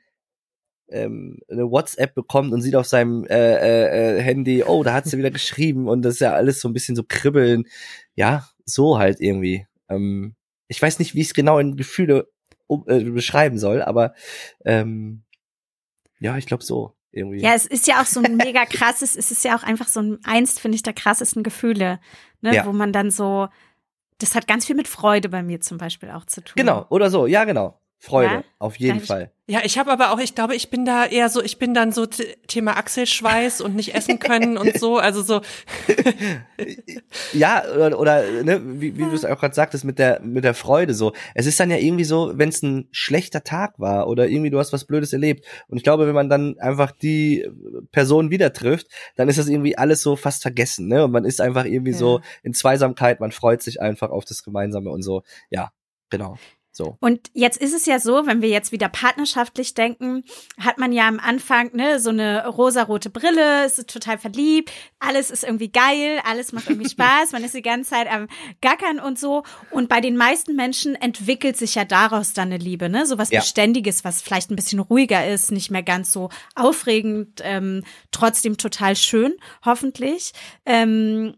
[0.88, 5.06] ähm, eine WhatsApp bekommt und sieht auf seinem äh, äh, äh, Handy, oh, da hat
[5.06, 7.64] sie wieder geschrieben und das ist ja alles so ein bisschen so kribbeln.
[8.14, 9.66] Ja, so halt irgendwie.
[9.90, 10.34] Ähm,
[10.68, 12.28] ich weiß nicht, wie ich es genau in Gefühle
[12.66, 14.14] um, äh, beschreiben soll, aber
[14.64, 15.22] ähm,
[16.18, 17.40] ja, ich glaube so irgendwie.
[17.40, 20.00] Ja, es ist ja auch so ein mega krasses, es ist ja auch einfach so
[20.00, 22.00] ein eins, finde ich, der krassesten Gefühle,
[22.40, 22.66] ne, Ja.
[22.66, 23.48] wo man dann so,
[24.18, 26.54] das hat ganz viel mit Freude bei mir zum Beispiel auch zu tun.
[26.56, 27.78] Genau, oder so, ja, genau.
[28.04, 29.06] Freude, Ja, auf jeden gleich.
[29.06, 29.30] Fall.
[29.46, 31.90] Ja, ich habe aber auch, ich glaube, ich bin da eher so, ich bin dann
[31.92, 35.40] so Thema Achselschweiß und nicht essen können und so, also so,
[37.32, 40.54] Ja, oder, oder ne, wie, wie du es auch gerade sagtest, mit der, mit der
[40.54, 41.12] Freude so.
[41.34, 44.58] Es ist dann ja irgendwie so, wenn es ein schlechter Tag war oder irgendwie du
[44.58, 45.44] hast was Blödes erlebt.
[45.68, 47.46] Und ich glaube, wenn man dann einfach die
[47.92, 51.04] Person wieder trifft, dann ist das irgendwie alles so fast vergessen, ne?
[51.04, 51.98] Und man ist einfach irgendwie Ja.
[51.98, 55.22] so in Zweisamkeit, man freut sich einfach auf das Gemeinsame und so.
[55.50, 55.72] Ja,
[56.10, 56.36] genau.
[56.76, 56.96] So.
[56.98, 60.24] Und jetzt ist es ja so, wenn wir jetzt wieder partnerschaftlich denken,
[60.58, 65.44] hat man ja am Anfang ne, so eine rosarote Brille, ist total verliebt, alles ist
[65.44, 68.26] irgendwie geil, alles macht irgendwie Spaß, man ist die ganze Zeit am
[68.60, 69.44] Gackern und so.
[69.70, 73.06] Und bei den meisten Menschen entwickelt sich ja daraus dann eine Liebe, ne?
[73.06, 73.38] So was Ja.
[73.38, 78.96] Beständiges, was vielleicht ein bisschen ruhiger ist, nicht mehr ganz so aufregend, ähm, trotzdem total
[78.96, 79.34] schön,
[79.64, 80.32] hoffentlich.
[80.66, 81.36] Ähm,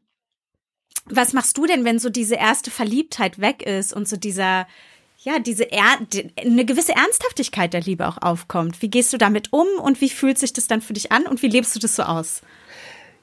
[1.05, 4.67] was machst du denn, wenn so diese erste Verliebtheit weg ist und so dieser,
[5.27, 5.99] ja, diese er
[6.41, 8.81] eine gewisse Ernsthaftigkeit der Liebe auch aufkommt?
[8.81, 11.43] Wie gehst du damit um und wie fühlt sich das dann für dich an und
[11.43, 12.43] wie lebst du das so aus?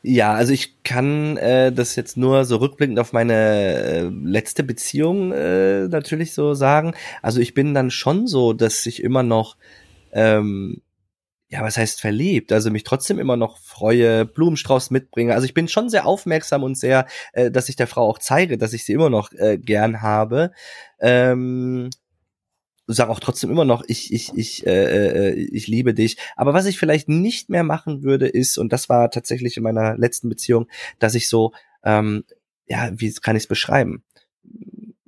[0.02, 5.32] Ja, also ich kann äh, das jetzt nur so rückblickend auf meine äh, letzte Beziehung
[5.32, 6.94] äh, natürlich so sagen.
[7.22, 9.56] Also ich bin dann schon so, dass ich immer noch,
[10.12, 10.82] ähm,
[11.54, 12.52] ja, was heißt verliebt?
[12.52, 15.36] Also mich trotzdem immer noch freue, Blumenstrauß mitbringe.
[15.36, 18.58] Also ich bin schon sehr aufmerksam und sehr, äh, dass ich der Frau auch zeige,
[18.58, 20.52] dass ich sie immer noch äh, gern habe.
[21.00, 21.92] Ähm,
[22.88, 26.18] sage auch trotzdem immer noch, ich, ich, ich, äh, äh, ich liebe dich.
[26.36, 29.96] Aber was ich vielleicht nicht mehr machen würde, ist, und das war tatsächlich in meiner
[29.96, 31.52] letzten Beziehung, dass ich so,
[31.84, 32.24] ähm,
[32.66, 34.04] ja, wie kann ich es beschreiben?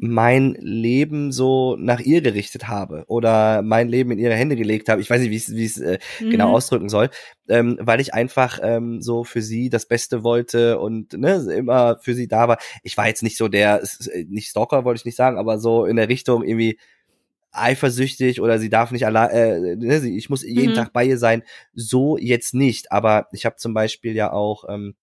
[0.10, 5.02] Mein Leben so nach ihr gerichtet habe oder mein Leben in ihre Hände gelegt habe.
[5.02, 6.54] Ich weiß nicht, wie ich es wie ich's, äh, genau Mhm.
[6.54, 7.10] ausdrücken soll,
[7.50, 12.14] ähm, weil ich einfach ähm, so für sie das Beste wollte und ne, immer für
[12.14, 12.58] sie da war.
[12.84, 15.86] Ich war jetzt nicht so der, äh, nicht Stalker wollte ich nicht sagen, aber so
[15.86, 16.78] in der Richtung irgendwie
[17.52, 20.76] eifersüchtig oder sie darf nicht allein, äh, ne, ich muss jeden Mhm.
[20.76, 21.44] Tag bei ihr sein.
[21.74, 24.96] So jetzt nicht, aber ich habe zum Beispiel ja auch ähm,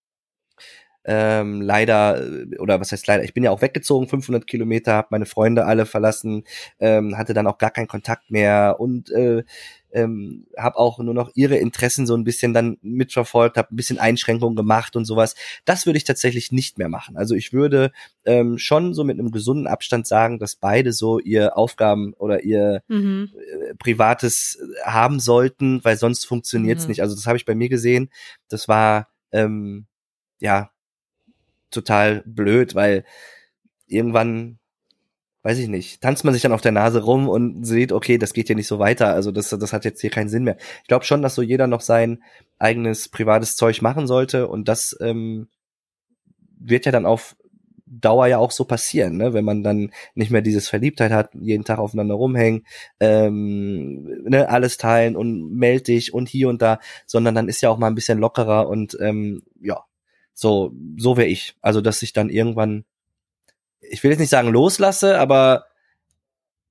[1.04, 2.22] ähm, leider,
[2.58, 5.86] oder was heißt leider, ich bin ja auch weggezogen, 500 Kilometer, habe meine Freunde alle
[5.86, 6.44] verlassen,
[6.78, 9.42] ähm, hatte dann auch gar keinen Kontakt mehr und äh,
[9.94, 13.98] ähm, habe auch nur noch ihre Interessen so ein bisschen dann mitverfolgt, habe ein bisschen
[13.98, 15.34] Einschränkungen gemacht und sowas.
[15.64, 17.16] Das würde ich tatsächlich nicht mehr machen.
[17.16, 17.92] Also ich würde
[18.24, 22.82] ähm, schon so mit einem gesunden Abstand sagen, dass beide so ihr Aufgaben oder ihr
[22.88, 23.30] Mhm.
[23.36, 26.90] äh, Privates haben sollten, weil sonst funktioniert's Mhm.
[26.90, 27.02] nicht.
[27.02, 28.08] Also das habe ich bei mir gesehen.
[28.48, 29.86] Das war ähm,
[30.40, 30.70] ja
[31.72, 33.04] total blöd, weil
[33.86, 34.58] irgendwann
[35.42, 38.32] weiß ich nicht, tanzt man sich dann auf der Nase rum und sieht, okay, das
[38.32, 39.12] geht hier nicht so weiter.
[39.12, 40.56] Also das, das hat jetzt hier keinen Sinn mehr.
[40.82, 42.22] Ich glaube schon, dass so jeder noch sein
[42.58, 45.48] eigenes privates Zeug machen sollte und das ähm,
[46.58, 47.36] wird ja dann auf
[47.94, 49.34] Dauer ja auch so passieren, ne?
[49.34, 52.64] wenn man dann nicht mehr dieses Verliebtheit hat, jeden Tag aufeinander rumhängen,
[53.00, 57.68] ähm, ne, alles teilen und meld dich und hier und da, sondern dann ist ja
[57.68, 59.84] auch mal ein bisschen lockerer und ähm, ja,
[60.34, 61.54] so so wäre ich.
[61.60, 62.84] Also dass ich dann irgendwann,
[63.80, 65.66] ich will jetzt nicht sagen loslasse, aber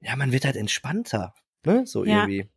[0.02, 1.34] ja, man wird halt entspannter,
[1.66, 1.86] ne?
[1.86, 2.22] So Ja.
[2.26, 2.50] irgendwie.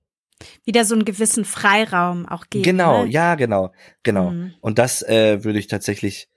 [0.64, 2.64] Wieder so einen gewissen Freiraum auch geben.
[2.64, 3.11] Genau, ne?
[3.11, 4.31] ja, genau, genau.
[4.31, 4.55] Mhm.
[4.61, 6.29] Und das äh, würde ich tatsächlich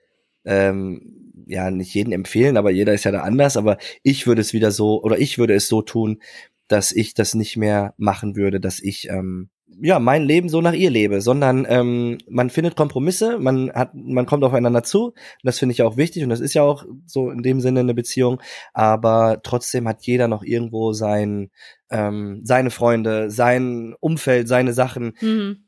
[0.44, 3.56] ähm, ja nicht jeden empfehlen, aber jeder ist ja da anders.
[3.56, 6.22] Aber ich würde es wieder so oder ich würde es so tun,
[6.68, 10.72] dass ich das nicht mehr machen würde, dass ich ähm, ja mein Leben so nach
[10.72, 15.14] ihr lebe, sondern ähm, man findet Kompromisse, man hat, man kommt aufeinander zu.
[15.42, 17.94] Das finde ich auch wichtig und das ist ja auch so in dem Sinne eine
[17.94, 18.40] Beziehung.
[18.72, 21.50] Aber trotzdem hat jeder noch irgendwo sein
[21.90, 25.14] ähm, seine Freunde, sein Umfeld, seine Sachen.
[25.20, 25.64] Mhm.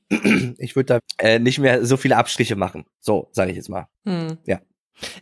[0.58, 2.84] Ich würde da äh, nicht mehr so viele Abstriche machen.
[2.98, 3.86] So sage ich jetzt mal.
[4.04, 4.38] Hm.
[4.44, 4.60] Ja.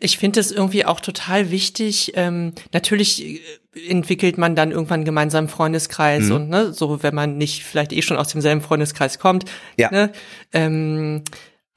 [0.01, 2.12] Ich finde es irgendwie auch total wichtig.
[2.17, 3.41] Ähm, natürlich äh,
[3.88, 6.33] entwickelt man dann irgendwann einen gemeinsamen Freundeskreis Mhm.
[6.33, 9.45] und ne, so, wenn man nicht vielleicht eh schon aus demselben Freundeskreis kommt.
[9.77, 9.91] Ja.
[9.91, 10.12] Ne,
[10.53, 11.23] ähm,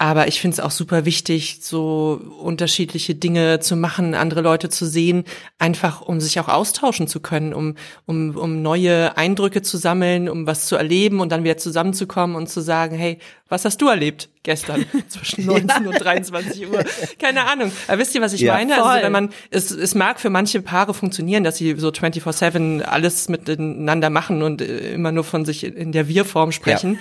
[0.01, 4.87] aber ich finde es auch super wichtig, so unterschiedliche Dinge zu machen, andere Leute zu
[4.87, 5.25] sehen,
[5.59, 7.75] einfach um sich auch austauschen zu können, um,
[8.07, 12.49] um, um neue Eindrücke zu sammeln, um was zu erleben und dann wieder zusammenzukommen und
[12.49, 16.83] zu sagen, hey, was hast du erlebt gestern zwischen 19 und 23 Uhr?
[17.19, 17.71] Keine Ahnung.
[17.87, 18.53] Aber wisst ihr, was ich Ja.
[18.53, 18.73] meine?
[18.73, 18.83] Voll.
[18.85, 23.29] Also wenn man, es, es mag für manche Paare funktionieren, dass sie so 24-7 alles
[23.29, 26.97] miteinander machen und äh, immer nur von sich in der Wir-Form sprechen.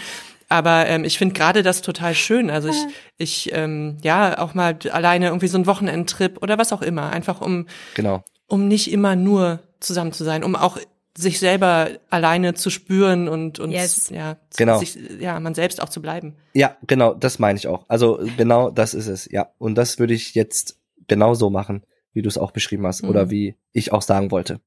[0.50, 2.50] Aber ähm, ich finde gerade das total schön.
[2.50, 2.86] Also ich,
[3.16, 7.10] ich ähm, ja, auch mal alleine irgendwie so ein Wochenendtrip oder was auch immer.
[7.10, 8.22] Einfach um, Genau.
[8.48, 10.76] um nicht immer nur zusammen zu sein, um auch
[11.16, 14.10] sich selber alleine zu spüren und, und Yes.
[14.10, 14.78] ja, Genau.
[14.78, 16.34] sich, ja, man selbst auch zu bleiben.
[16.52, 17.84] Ja, genau, das meine ich auch.
[17.88, 19.50] Also genau das ist es, ja.
[19.58, 23.26] Und das würde ich jetzt genau so machen, wie du es auch beschrieben hast oder
[23.26, 23.30] Mhm.
[23.30, 24.60] wie ich auch sagen wollte.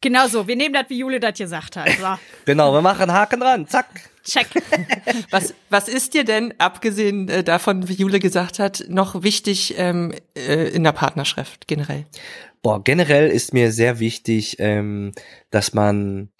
[0.00, 0.46] Genau so.
[0.46, 1.88] Wir nehmen das, wie Jule das gesagt hat.
[1.90, 2.06] So,
[2.44, 3.86] genau, wir machen Haken dran, zack.
[4.24, 4.46] check.
[5.30, 10.12] Was, was ist dir denn, abgesehen äh, davon, wie Jule gesagt hat, noch wichtig ähm,
[10.36, 12.06] äh, in der Partnerschaft generell?
[12.62, 15.12] Boah, generell ist mir sehr wichtig, ähm,
[15.50, 16.30] dass man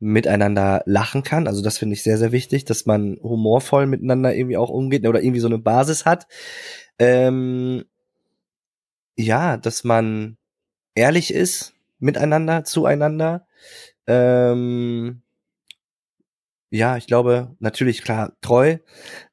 [0.00, 1.46] miteinander lachen kann.
[1.46, 5.22] Also das finde ich sehr, sehr wichtig, dass man humorvoll miteinander irgendwie auch umgeht oder
[5.22, 6.26] irgendwie so eine Basis hat.
[6.98, 7.84] Ähm,
[9.16, 10.38] ja, dass man
[10.94, 13.46] ehrlich ist miteinander, zueinander.
[14.06, 15.22] Ähm,
[16.72, 18.78] ja, ich glaube, natürlich, klar, treu,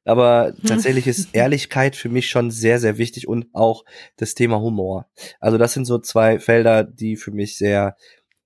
[0.04, 3.84] aber tatsächlich ist Ehrlichkeit für mich schon sehr, sehr wichtig und auch
[4.16, 5.08] das Thema Humor.
[5.40, 7.96] Also das sind so zwei Felder, die für mich sehr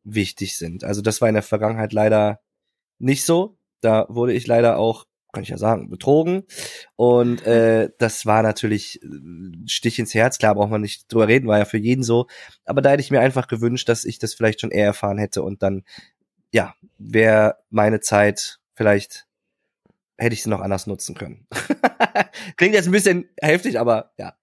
[0.05, 0.85] wichtig sind.
[0.85, 2.41] Also das war in der Vergangenheit leider
[2.99, 3.59] nicht so.
[3.81, 6.45] Da wurde ich leider auch, kann ich ja sagen, betrogen.
[6.97, 10.39] Und äh, das war natürlich ein Stich ins Herz.
[10.39, 12.27] Klar, braucht man nicht drüber reden, war ja für jeden so.
[12.65, 15.43] Aber da hätte ich mir einfach gewünscht, dass ich das vielleicht schon eher erfahren hätte
[15.43, 15.83] und dann,
[16.53, 19.27] ja, wäre meine Zeit vielleicht
[20.19, 21.47] hätte ich sie noch anders nutzen können.
[22.57, 24.35] Klingt jetzt ein bisschen heftig, aber ja.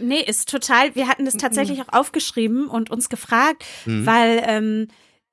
[0.00, 0.94] Nee, ist total.
[0.94, 4.04] Wir hatten das tatsächlich auch aufgeschrieben und uns gefragt, Mhm.
[4.06, 4.88] weil ähm,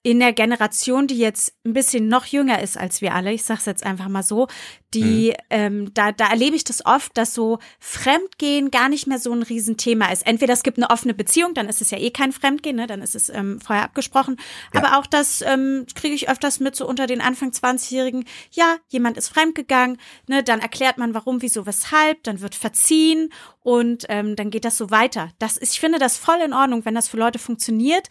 [0.06, 3.66] in der Generation, die jetzt ein bisschen noch jünger ist als wir alle, ich sag's
[3.66, 4.48] jetzt einfach mal so,
[4.94, 9.34] die, ähm, da, da erlebe ich das oft, dass so Fremdgehen gar nicht mehr so
[9.34, 10.28] ein Riesenthema ist.
[10.28, 12.86] Entweder es gibt eine offene Beziehung, dann ist es ja eh kein Fremdgehen, ne?
[12.86, 14.38] dann ist es ähm, vorher abgesprochen.
[14.76, 14.84] Ja.
[14.84, 18.26] Aber auch das ähm, kriege ich öfters mit so unter den Anfang 20-Jährigen.
[18.52, 20.44] Ja, jemand ist fremdgegangen, ne?
[20.44, 24.92] dann erklärt man warum, wieso, weshalb, dann wird verziehen und ähm, dann geht das so
[24.92, 25.32] weiter.
[25.40, 28.08] Das ist, ich finde das voll in Ordnung, wenn das für Leute funktioniert.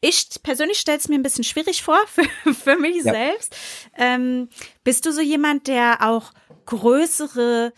[0.00, 3.12] Ich persönlich stelle es mir ein bisschen schwierig vor für, für mich Ja.
[3.12, 3.56] selbst.
[3.96, 4.48] Ähm,
[4.84, 6.32] bist du so jemand, der auch
[6.66, 7.72] größere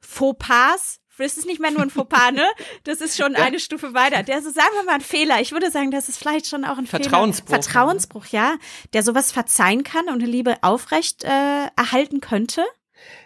[0.00, 2.44] Fauxpas das ist nicht mehr nur ein Fauxpas, ne?
[2.84, 4.22] Das ist schon eine Stufe weiter.
[4.22, 5.40] Der so, sagen wir mal, ein Fehler.
[5.40, 7.48] Ich würde sagen, das ist vielleicht schon auch ein Vertrauensbruch.
[7.48, 7.62] Fehler.
[7.62, 8.56] Vertrauensbruch, ja.
[8.92, 12.64] Der sowas verzeihen kann und eine Liebe aufrecht äh, erhalten könnte.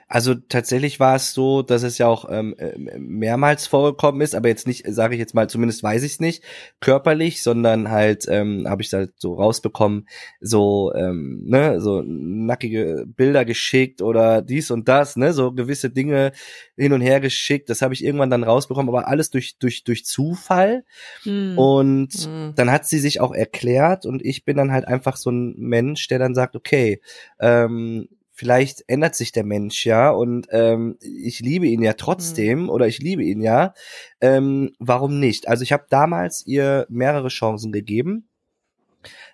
[0.09, 4.49] Also tatsächlich war es so, dass es ja auch ähm, äh, mehrmals vorgekommen ist, aber
[4.49, 6.45] jetzt nicht, sage ich jetzt mal, zumindest weiß ich es nicht,
[6.81, 10.07] körperlich, sondern halt ähm, habe ich halt so rausbekommen,
[10.40, 16.31] so ähm, ne, so nackige Bilder geschickt oder dies und das, ne, so gewisse Dinge
[16.77, 17.69] hin und her geschickt.
[17.69, 20.85] Das habe ich irgendwann dann rausbekommen, aber alles durch durch durch Zufall.
[21.25, 21.59] Hm.
[21.59, 22.53] Und Mhm.
[22.55, 26.07] dann hat sie sich auch erklärt und ich bin dann halt einfach so ein Mensch,
[26.07, 27.01] der dann sagt, okay,
[27.40, 32.87] ähm, vielleicht ändert sich der Mensch ja und ähm, ich liebe ihn ja trotzdem oder
[32.87, 33.72] ich liebe ihn ja.
[34.20, 35.49] Ähm, warum nicht?
[35.49, 38.29] Also ich habe damals ihr mehrere Chancen gegeben,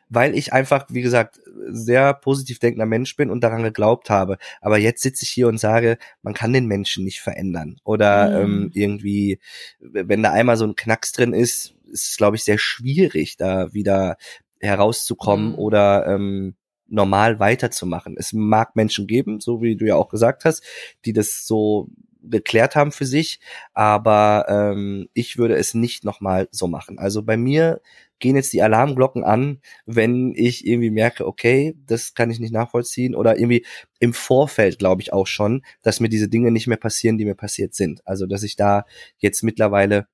[0.08, 4.36] weil ich einfach, wie gesagt, sehr positiv denkender Mensch bin und daran geglaubt habe.
[4.60, 7.78] Aber jetzt sitze ich hier und sage, man kann den Menschen nicht verändern.
[7.84, 8.44] Oder Mhm.
[8.64, 9.40] ähm, irgendwie,
[9.80, 13.72] wenn da einmal so ein Knacks drin ist, ist es, glaube ich, sehr schwierig, da
[13.74, 14.16] wieder
[14.60, 15.58] herauszukommen Mhm.
[15.58, 16.54] oder ähm,
[16.92, 18.16] normal weiterzumachen.
[18.18, 20.62] Es mag Menschen geben, so wie du ja auch gesagt hast,
[21.04, 21.88] die das so
[22.22, 23.40] geklärt haben für sich,
[23.72, 26.98] aber ähm, ich würde es nicht nochmal so machen.
[26.98, 27.80] Also bei mir
[28.20, 33.16] gehen jetzt die Alarmglocken an, wenn ich irgendwie merke, okay, das kann ich nicht nachvollziehen
[33.16, 33.66] oder irgendwie
[33.98, 37.34] im Vorfeld glaube ich auch schon, dass mir diese Dinge nicht mehr passieren, die mir
[37.34, 38.06] passiert sind.
[38.06, 38.84] Also dass ich da
[39.18, 40.06] jetzt mittlerweile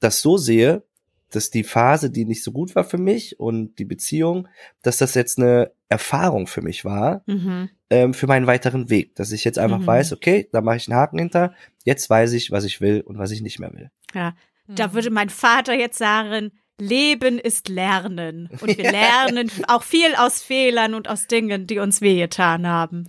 [0.00, 0.82] das so sehe,
[1.30, 4.48] dass die Phase, die nicht so gut war für mich und die Beziehung,
[4.82, 7.68] dass das jetzt eine Erfahrung für mich war, Mhm.
[7.90, 9.86] ähm, für meinen weiteren Weg, dass ich jetzt einfach Mhm.
[9.86, 13.18] weiß, okay, da mache ich einen Haken hinter, jetzt weiß ich, was ich will und
[13.18, 13.90] was ich nicht mehr will.
[14.14, 14.34] Ja,
[14.68, 14.92] da Mhm.
[14.94, 18.48] würde mein Vater jetzt sagen, Leben ist Lernen.
[18.60, 23.06] Und wir lernen auch viel aus Fehlern und aus Dingen, die uns wehgetan haben.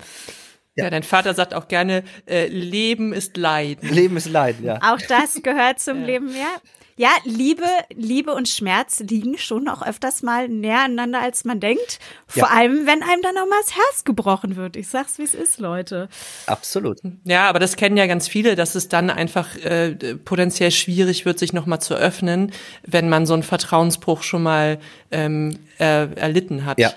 [0.75, 3.89] Ja, dein Vater sagt auch gerne, äh, Leben ist Leiden.
[3.93, 4.79] Leben ist Leiden, ja.
[4.81, 6.05] Auch das gehört zum Ja.
[6.05, 6.61] Leben, ja.
[6.97, 11.99] Ja, Liebe, Liebe und Schmerz liegen schon auch öfters mal näher aneinander, als man denkt.
[12.27, 12.49] Vor Ja.
[12.49, 14.75] allem, wenn einem dann auch mal das Herz gebrochen wird.
[14.75, 16.09] Ich sag's, wie es ist, Leute.
[16.47, 16.99] Absolut.
[17.23, 21.39] Ja, aber das kennen ja ganz viele, dass es dann einfach äh, potenziell schwierig wird,
[21.39, 22.51] sich nochmal zu öffnen,
[22.85, 24.79] wenn man so einen Vertrauensbruch schon mal
[25.11, 26.79] ähm, äh, erlitten hat.
[26.79, 26.91] Ja.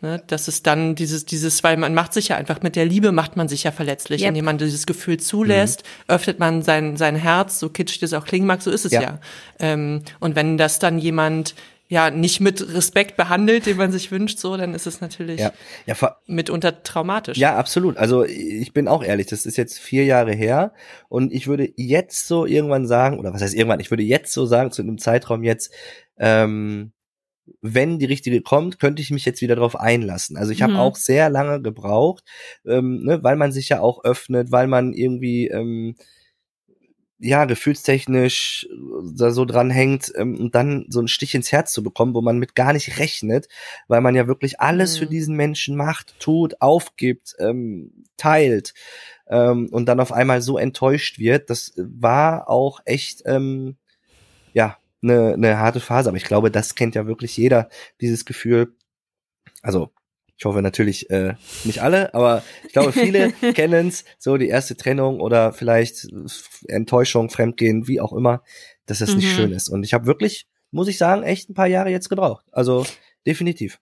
[0.00, 3.10] Ne, das ist dann dieses, dieses, weil man macht sich ja einfach mit der Liebe
[3.10, 4.28] macht man sich ja verletzlich, Yep.
[4.28, 8.46] indem man dieses Gefühl zulässt, öffnet man sein, sein Herz, so kitschig das auch klingen
[8.46, 9.00] mag, so ist es ja.
[9.00, 9.20] Ja.
[9.60, 11.54] Ähm, und wenn das dann jemand
[11.88, 15.52] ja nicht mit Respekt behandelt, den man sich wünscht, so, dann ist es natürlich Ja,
[15.86, 17.38] ja, mitunter traumatisch.
[17.38, 17.96] ja, absolut.
[17.96, 20.72] Also ich bin auch ehrlich, das ist jetzt vier Jahre her
[21.08, 24.44] und ich würde jetzt so irgendwann sagen, oder was heißt irgendwann, ich würde jetzt so
[24.44, 25.72] sagen, zu einem Zeitraum jetzt,
[26.18, 26.92] ähm,
[27.60, 30.36] wenn die richtige kommt, könnte ich mich jetzt wieder drauf einlassen.
[30.36, 30.78] Also ich habe Mhm.
[30.78, 32.24] auch sehr lange gebraucht,
[32.66, 35.94] ähm, ne, weil man sich ja auch öffnet, weil man irgendwie ähm,
[37.18, 38.68] ja gefühlstechnisch
[39.14, 42.20] da so dran hängt ähm, und dann so einen Stich ins Herz zu bekommen, wo
[42.20, 43.48] man mit gar nicht rechnet,
[43.88, 44.98] weil man ja wirklich alles Mhm.
[44.98, 48.74] für diesen Menschen macht, tut, aufgibt, ähm, teilt
[49.28, 51.50] ähm, und dann auf einmal so enttäuscht wird.
[51.50, 53.76] Das war auch echt ähm,
[54.52, 57.68] ja eine, eine harte Phase, aber ich glaube, das kennt ja wirklich jeder,
[58.00, 58.74] dieses Gefühl.
[59.62, 59.90] Also
[60.36, 65.20] ich hoffe natürlich äh, nicht alle, aber ich glaube, viele kennen's, so die erste Trennung
[65.20, 66.08] oder vielleicht
[66.66, 68.42] Enttäuschung, Fremdgehen, wie auch immer,
[68.86, 69.34] dass das nicht Mhm.
[69.36, 69.68] schön ist.
[69.68, 72.44] Und ich habe wirklich, muss ich sagen, echt ein paar Jahre jetzt gebraucht.
[72.50, 72.84] Also
[73.26, 73.78] definitiv.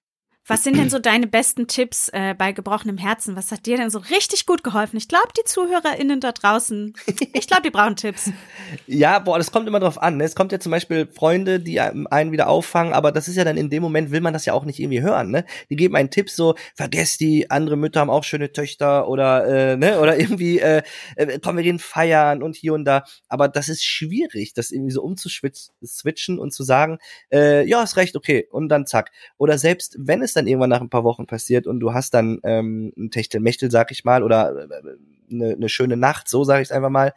[0.48, 3.36] Was sind denn so deine besten Tipps äh, bei gebrochenem Herzen?
[3.36, 4.96] Was hat dir denn so richtig gut geholfen?
[4.96, 6.94] Ich glaube, die ZuhörerInnen da draußen,
[7.32, 8.30] ich glaube, die brauchen Tipps.
[8.86, 10.16] Ja, boah, das kommt immer drauf an.
[10.16, 10.24] Ne?
[10.24, 13.56] Es kommt ja zum Beispiel Freunde, die einen wieder auffangen, aber das ist ja dann
[13.56, 15.30] in dem Moment, will man das ja auch nicht irgendwie hören.
[15.30, 15.44] Ne?
[15.68, 19.76] Die geben einen Tipp so, vergesst die, andere Mütter haben auch schöne Töchter oder äh,
[19.76, 20.82] ne oder irgendwie, äh,
[21.16, 23.04] äh, komm, wir gehen feiern und hier und da.
[23.28, 26.98] Aber das ist schwierig, das irgendwie so umzuswitchen und zu sagen,
[27.30, 29.10] äh, ja, ist recht, okay, und dann zack.
[29.36, 32.40] Oder selbst wenn es dann irgendwann nach ein paar Wochen passiert und du hast dann
[32.44, 36.68] ähm, ein Techtelmechtel, sag ich mal, oder äh, eine, eine schöne Nacht, so sage ich
[36.68, 37.12] es einfach mal,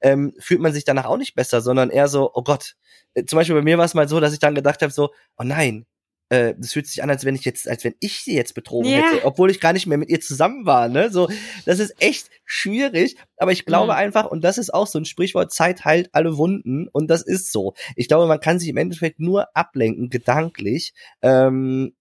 [0.00, 2.76] ähm, fühlt man sich danach auch nicht besser, sondern eher so, oh Gott.
[3.14, 5.10] Äh, Zum Beispiel bei mir war es mal so, dass ich dann gedacht habe, so,
[5.38, 5.86] oh nein,
[6.30, 8.92] äh, das fühlt sich an, als wenn ich jetzt, als wenn ich sie jetzt betrogen
[8.92, 8.98] Ja.
[9.02, 11.10] hätte, obwohl ich gar nicht mehr mit ihr zusammen war, ne?
[11.10, 11.28] So,
[11.64, 13.98] das ist echt schwierig, aber ich glaube Mhm.
[13.98, 17.50] einfach, und das ist auch so ein Sprichwort, Zeit heilt alle Wunden, und das ist
[17.50, 17.74] so.
[17.96, 21.94] Ich glaube, man kann sich im Endeffekt nur ablenken, gedanklich, ähm,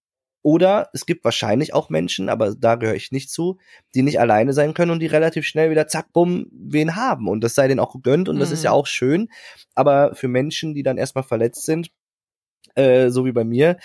[0.48, 3.58] oder es gibt wahrscheinlich auch Menschen, aber da gehöre ich nicht zu,
[3.94, 7.28] die nicht alleine sein können und die relativ schnell wieder zack, bumm, wen haben.
[7.28, 8.66] Und das sei denen auch gegönnt und das ist Mhm.
[8.68, 9.28] ja auch schön.
[9.76, 11.90] Aber für Menschen, die dann erstmal verletzt sind,
[12.76, 13.76] äh, so wie bei mir,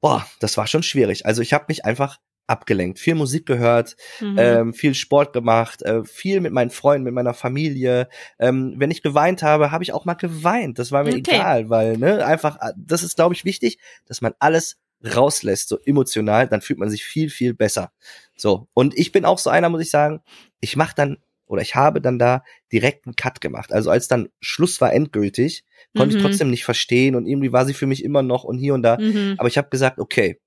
[0.00, 1.24] boah, das war schon schwierig.
[1.24, 4.34] Also ich habe mich einfach abgelenkt, viel Musik gehört, Mhm.
[4.38, 8.08] ähm, viel Sport gemacht, äh, viel mit meinen Freunden, mit meiner Familie.
[8.40, 10.80] Ähm, wenn ich geweint habe, habe ich auch mal geweint.
[10.80, 11.36] Das war mir Okay.
[11.36, 15.78] egal, weil ne einfach, äh, das ist glaube ich wichtig, dass man alles rauslässt, so
[15.84, 17.92] emotional, dann fühlt man sich viel viel besser.
[18.36, 20.20] So und ich bin auch so einer, muss ich sagen.
[20.60, 23.72] Ich mache dann oder ich habe dann da direkt einen Cut gemacht.
[23.72, 25.64] Also als dann Schluss war endgültig,
[25.96, 26.18] konnte Mhm.
[26.18, 28.82] ich trotzdem nicht verstehen und irgendwie war sie für mich immer noch und hier und
[28.82, 28.98] da.
[29.00, 29.34] Mhm.
[29.38, 30.38] Aber ich habe gesagt, okay,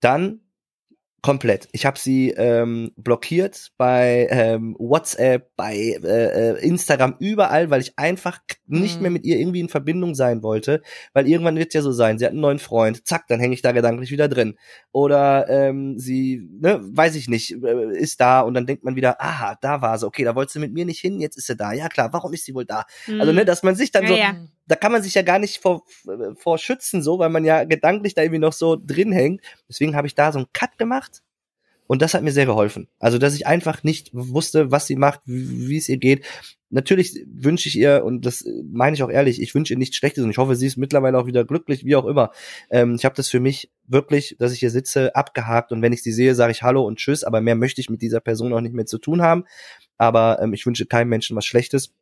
[0.00, 0.40] dann
[1.20, 1.68] komplett.
[1.72, 7.98] Ich habe sie ähm, blockiert bei ähm, WhatsApp, bei äh, äh, Instagram, überall, weil ich
[7.98, 9.02] einfach nicht Mhm.
[9.02, 10.80] mehr mit ihr irgendwie in Verbindung sein wollte,
[11.14, 13.62] weil irgendwann wird ja so sein, sie hat einen neuen Freund, zack, dann hänge ich
[13.62, 14.56] da gedanklich wieder drin.
[14.92, 19.20] Oder ähm, sie, ne, weiß ich nicht, äh, ist da und dann denkt man wieder,
[19.20, 21.56] aha, da war sie, okay, da wollte sie mit mir nicht hin, jetzt ist sie
[21.56, 21.72] da.
[21.72, 22.84] Ja klar, warum ist sie wohl da?
[23.18, 24.08] Also ne, dass man sich dann Mhm.
[24.10, 24.36] Ja, so, ja.
[24.68, 25.82] Da kann man sich ja gar nicht vor,
[26.36, 29.42] vor schützen, so, weil man ja gedanklich da irgendwie noch so drin hängt.
[29.68, 31.22] Deswegen habe ich da so einen Cut gemacht
[31.88, 32.86] und das hat mir sehr geholfen.
[32.98, 36.24] Also, dass ich einfach nicht wusste, was sie macht, wie es ihr geht.
[36.68, 40.22] Natürlich wünsche ich ihr, und das meine ich auch ehrlich, ich wünsche ihr nichts Schlechtes
[40.22, 42.30] und ich hoffe, sie ist mittlerweile auch wieder glücklich, wie auch immer.
[42.70, 46.02] Ähm, ich habe das für mich wirklich, dass ich hier sitze, abgehakt und wenn ich
[46.02, 48.60] sie sehe, sage ich Hallo und Tschüss, aber mehr möchte ich mit dieser Person auch
[48.60, 49.44] nicht mehr zu tun haben.
[49.96, 51.94] Aber ähm, ich wünsche keinem Menschen was Schlechtes.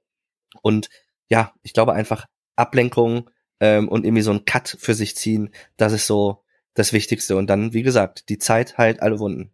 [0.62, 0.88] Und
[1.28, 2.26] ja, ich glaube einfach
[2.56, 3.30] Ablenkung
[3.60, 6.42] ähm, und irgendwie so einen Cut für sich ziehen, das ist so
[6.74, 7.36] das Wichtigste.
[7.36, 9.52] Und dann, wie gesagt, die Zeit heilt alle Wunden.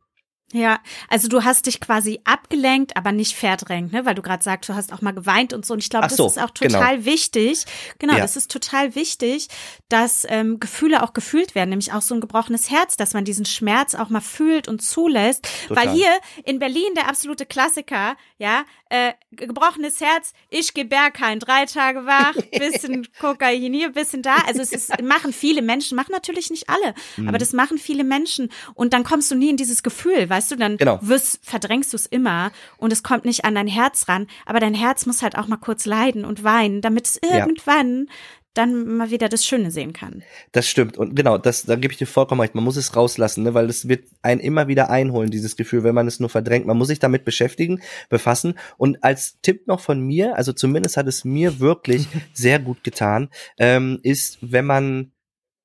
[0.53, 4.05] Ja, also du hast dich quasi abgelenkt, aber nicht verdrängt, ne?
[4.05, 5.73] Weil du gerade sagst, du hast auch mal geweint und so.
[5.75, 7.05] Und ich glaube, so, das ist auch total genau.
[7.07, 7.65] wichtig.
[7.99, 8.21] Genau, Ja.
[8.21, 9.49] das ist total wichtig,
[9.89, 13.47] dass ähm, Gefühle auch gefühlt werden, nämlich auch so ein gebrochenes Herz, dass man diesen
[13.47, 15.49] Schmerz auch mal fühlt und zulässt.
[15.69, 15.87] Total.
[15.87, 16.11] Weil hier
[16.45, 22.35] in Berlin der absolute Klassiker, ja, äh, gebrochenes Herz, ich geh Berghain, drei Tage wach,
[22.59, 24.37] bisschen Kokain hier, bisschen da.
[24.47, 27.29] Also es ist, machen viele Menschen, machen natürlich nicht alle, Mhm.
[27.29, 28.51] aber das machen viele Menschen.
[28.75, 30.99] Und dann kommst du nie in dieses Gefühl, weißt du, dann Genau.
[31.03, 34.27] wirst, verdrängst du es immer und es kommt nicht an dein Herz ran.
[34.47, 37.39] Aber dein Herz muss halt auch mal kurz leiden und weinen, damit es Ja.
[37.39, 38.09] irgendwann
[38.55, 40.23] dann mal wieder das Schöne sehen kann.
[40.53, 40.99] Das stimmt.
[40.99, 42.55] Und genau, das, da gebe ich dir vollkommen recht.
[42.55, 43.55] Man muss es rauslassen, ne?
[43.55, 46.67] weil es wird einen immer wieder einholen, dieses Gefühl, wenn man es nur verdrängt.
[46.67, 47.81] Man muss sich damit beschäftigen,
[48.11, 48.59] befassen.
[48.77, 53.31] Und als Tipp noch von mir, also zumindest hat es mir wirklich sehr gut getan,
[53.57, 55.13] ähm, ist, wenn man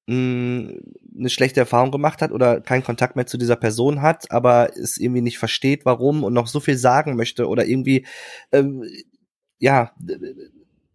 [0.08, 0.72] mh,
[1.18, 4.98] eine schlechte Erfahrung gemacht hat oder keinen Kontakt mehr zu dieser Person hat, aber es
[4.98, 8.06] irgendwie nicht versteht, warum und noch so viel sagen möchte oder irgendwie
[8.52, 8.84] ähm,
[9.60, 9.92] ja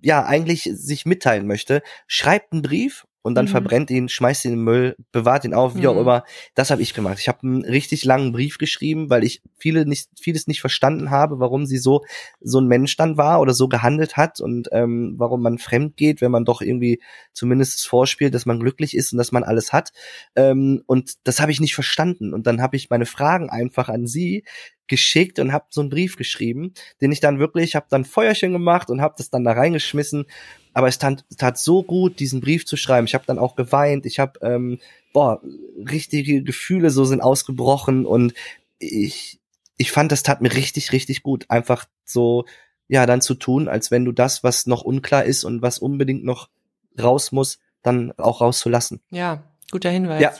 [0.00, 3.50] ja eigentlich sich mitteilen möchte, schreibt einen Brief und dann Mhm.
[3.50, 6.00] verbrennt ihn, schmeißt ihn in den Müll, bewahrt ihn auf, wie auch Mhm.
[6.00, 6.24] immer.
[6.54, 7.18] Das habe ich gemacht.
[7.20, 11.38] Ich habe einen richtig langen Brief geschrieben, weil ich viele nicht vieles nicht verstanden habe,
[11.40, 12.02] warum sie so
[12.40, 16.20] so ein Mensch dann war oder so gehandelt hat und ähm, warum man fremd geht,
[16.20, 17.00] wenn man doch irgendwie
[17.32, 19.92] zumindest vorspielt, dass man glücklich ist und dass man alles hat.
[20.36, 22.34] Ähm, und das habe ich nicht verstanden.
[22.34, 24.44] Und dann habe ich meine Fragen einfach an sie
[24.88, 28.90] geschickt und habe so einen Brief geschrieben, den ich dann wirklich, habe dann Feuerchen gemacht
[28.90, 30.26] und habe das dann da reingeschmissen.
[30.74, 33.06] Aber es tat, tat so gut, diesen Brief zu schreiben.
[33.06, 34.06] Ich habe dann auch geweint.
[34.06, 34.78] Ich habe, ähm,
[35.12, 35.40] boah,
[35.76, 38.34] richtige Gefühle so sind ausgebrochen und
[38.78, 39.40] ich,
[39.76, 42.44] ich fand, das tat mir richtig, richtig gut, einfach so,
[42.88, 46.24] ja, dann zu tun, als wenn du das, was noch unklar ist und was unbedingt
[46.24, 46.48] noch
[47.00, 49.00] raus muss, dann auch rauszulassen.
[49.10, 50.20] Ja, guter Hinweis.
[50.20, 50.32] Ja.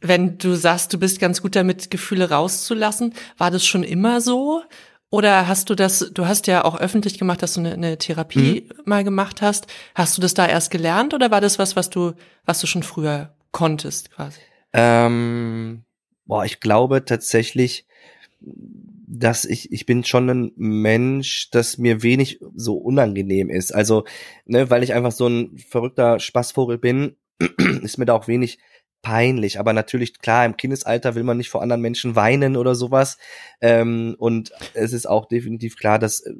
[0.00, 4.62] Wenn du sagst, du bist ganz gut damit, Gefühle rauszulassen, war das schon immer so?
[5.10, 8.68] Oder hast du das, du hast ja auch öffentlich gemacht, dass du eine, eine Therapie
[8.84, 9.66] mal gemacht hast.
[9.94, 12.12] Hast du das da erst gelernt oder war das was, was du,
[12.44, 14.40] was du schon früher konntest quasi?
[14.74, 15.84] Ähm,
[16.26, 17.86] boah, ich glaube tatsächlich,
[18.40, 23.74] dass ich, ich bin schon ein Mensch, dass mir wenig so unangenehm ist.
[23.74, 24.04] Also,
[24.44, 27.16] ne, weil ich einfach so ein verrückter Spaßvogel bin,
[27.82, 28.58] ist mir da auch wenig
[29.08, 29.58] peinlich.
[29.58, 33.16] Aber natürlich, klar, im Kindesalter will man nicht vor anderen Menschen weinen oder sowas.
[33.62, 36.34] Ähm, und es ist auch definitiv klar, dass äh,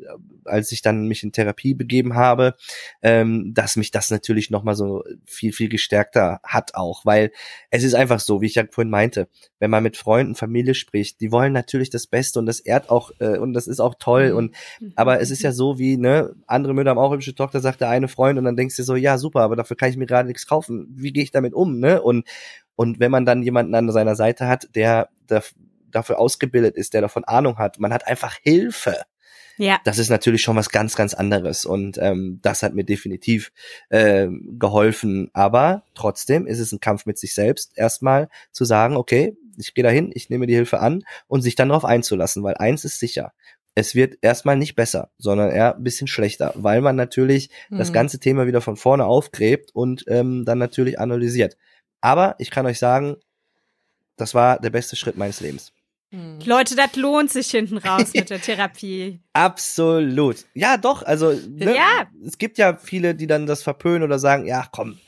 [0.44, 2.56] als ich dann mich in Therapie begeben habe,
[3.00, 7.06] ähm, dass mich das natürlich nochmal so viel, viel gestärkter hat auch.
[7.06, 7.32] Weil
[7.70, 9.28] es ist einfach so, wie ich ja vorhin meinte,
[9.60, 13.12] wenn man mit Freunden, Familie spricht, die wollen natürlich das Beste und das ehrt auch
[13.18, 14.54] äh, und das ist auch toll und
[14.94, 17.88] aber es ist ja so wie, ne, andere Mütter haben auch hübsche Tochter, sagt der
[17.88, 20.28] eine Freund und dann denkst du so, ja, super, aber dafür kann ich mir gerade
[20.28, 20.86] nichts kaufen.
[20.90, 22.02] Wie gehe ich damit um, ne?
[22.02, 22.28] Und
[22.76, 25.42] und wenn man dann jemanden an seiner Seite hat, der, der
[25.90, 28.96] dafür ausgebildet ist, der davon Ahnung hat, man hat einfach Hilfe
[29.56, 29.80] Ja.
[29.84, 31.64] das ist natürlich schon was ganz, ganz anderes.
[31.64, 33.50] Und ähm, das hat mir definitiv
[33.88, 34.28] äh,
[34.58, 35.30] geholfen.
[35.32, 39.82] Aber trotzdem ist es ein Kampf mit sich selbst, erstmal zu sagen, okay, ich gehe
[39.82, 43.32] dahin, ich nehme die Hilfe an und sich dann darauf einzulassen, weil eins ist sicher.
[43.74, 47.94] Es wird erstmal nicht besser, sondern eher ein bisschen schlechter, weil man natürlich das Mhm.
[47.94, 51.56] ganze Thema wieder von vorne aufgräbt und ähm, dann natürlich analysiert.
[52.00, 53.16] Aber ich kann euch sagen,
[54.16, 55.72] das war der beste Schritt meines Lebens.
[56.10, 56.38] Hm.
[56.44, 59.20] Leute, das lohnt sich hinten raus mit der Therapie.
[59.34, 60.46] Absolut.
[60.54, 62.06] Ja, doch, also ne, Ja.
[62.26, 64.98] es gibt ja viele, die dann das verpönen oder sagen, ja, komm,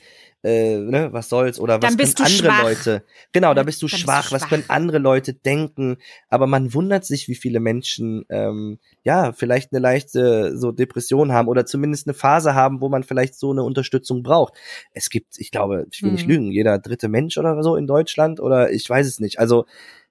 [0.42, 2.62] äh, ne, was soll's oder was können andere schwach.
[2.62, 3.02] Leute.
[3.32, 4.48] Genau, da bist du dann bist du schwach, was schwach.
[4.48, 9.80] können andere Leute denken, aber man wundert sich, wie viele Menschen ähm, ja, vielleicht eine
[9.80, 14.22] leichte so Depression haben oder zumindest eine Phase haben, wo man vielleicht so eine Unterstützung
[14.22, 14.54] braucht.
[14.92, 16.32] Es gibt, ich glaube, ich will nicht Mhm.
[16.32, 19.38] lügen, jeder dritte Mensch oder so in Deutschland oder ich weiß es nicht.
[19.38, 19.66] Also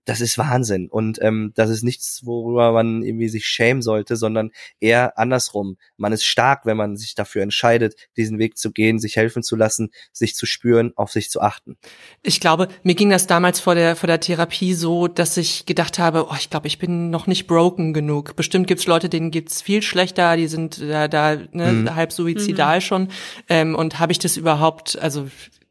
[0.09, 4.49] das ist Wahnsinn und ähm, das ist nichts, worüber man irgendwie sich schämen sollte, sondern
[4.79, 5.77] eher andersrum.
[5.97, 9.55] Man ist stark, wenn man sich dafür entscheidet, diesen Weg zu gehen, sich helfen zu
[9.55, 11.77] lassen, sich zu spüren, auf sich zu achten.
[12.23, 15.99] Ich glaube, mir ging das damals vor der, vor der Therapie so, dass ich gedacht
[15.99, 18.35] habe, oh, ich glaube, ich bin noch nicht broken genug.
[18.35, 21.95] Bestimmt gibt's Leute, denen geht's viel schlechter, die sind da, da ne, Mhm.
[21.95, 23.09] halb suizidal schon.
[23.47, 25.27] Ähm, und habe ich das überhaupt, also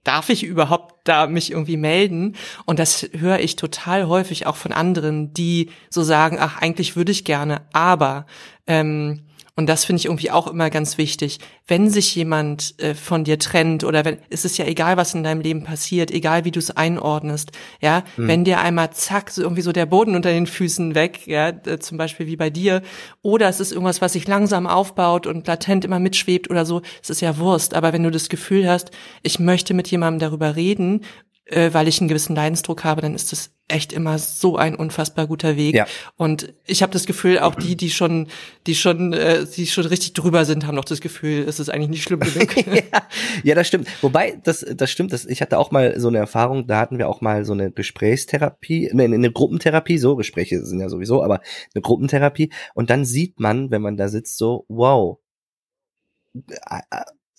[0.08, 2.34] darf ich überhaupt da mich irgendwie melden?
[2.64, 7.12] Und das höre ich total häufig auch von anderen, die so sagen, ach, eigentlich würde
[7.12, 8.24] ich gerne, aber
[8.66, 9.27] ähm,
[9.58, 11.40] und das finde ich irgendwie auch immer ganz wichtig.
[11.66, 15.24] Wenn sich jemand äh, von dir trennt oder wenn, ist es ja egal, was in
[15.24, 17.50] deinem Leben passiert, egal wie du es einordnest,
[17.80, 21.48] ja, wenn dir einmal zack, so irgendwie so der Boden unter den Füßen weg, ja,
[21.48, 22.82] äh, zum Beispiel wie bei dir,
[23.20, 27.10] oder es ist irgendwas, was sich langsam aufbaut und latent immer mitschwebt oder so, es
[27.10, 27.74] ist ja Wurst.
[27.74, 28.92] Aber wenn du das Gefühl hast,
[29.24, 31.00] ich möchte mit jemandem darüber reden,
[31.48, 35.26] äh, weil ich einen gewissen Leidensdruck habe, dann ist das echt immer so ein unfassbar
[35.26, 35.74] guter Weg.
[35.74, 35.86] Ja.
[36.16, 38.28] Und ich habe das Gefühl, auch die, die schon,
[38.66, 41.90] die schon, äh, die schon richtig drüber sind, haben noch das Gefühl, es ist eigentlich
[41.90, 42.56] nicht schlimm genug.
[42.66, 43.02] ja,
[43.44, 43.88] ja, das stimmt.
[44.02, 45.12] Wobei, das, das stimmt.
[45.12, 47.70] Das, ich hatte auch mal so eine Erfahrung, da hatten wir auch mal so eine
[47.70, 51.40] Gesprächstherapie, ne, eine Gruppentherapie, so Gespräche sind ja sowieso, aber
[51.74, 52.50] eine Gruppentherapie.
[52.74, 55.18] Und dann sieht man, wenn man da sitzt, so, wow,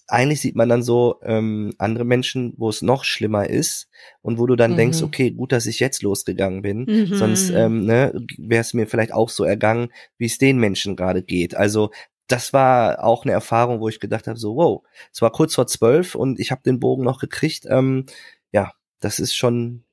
[0.09, 3.89] eigentlich sieht man dann so ähm, andere Menschen, wo es noch schlimmer ist
[4.21, 4.75] und wo du dann Mhm.
[4.77, 7.13] denkst, okay, gut, dass ich jetzt losgegangen bin, Mhm.
[7.13, 11.23] sonst ähm, ne, wäre es mir vielleicht auch so ergangen, wie es den Menschen gerade
[11.23, 11.55] geht.
[11.55, 11.91] Also
[12.27, 15.67] das war auch eine Erfahrung, wo ich gedacht habe, so wow, es war kurz vor
[15.67, 17.65] zwölf und ich habe den Bogen noch gekriegt.
[17.69, 18.05] Ähm,
[18.51, 19.83] ja, das ist schon,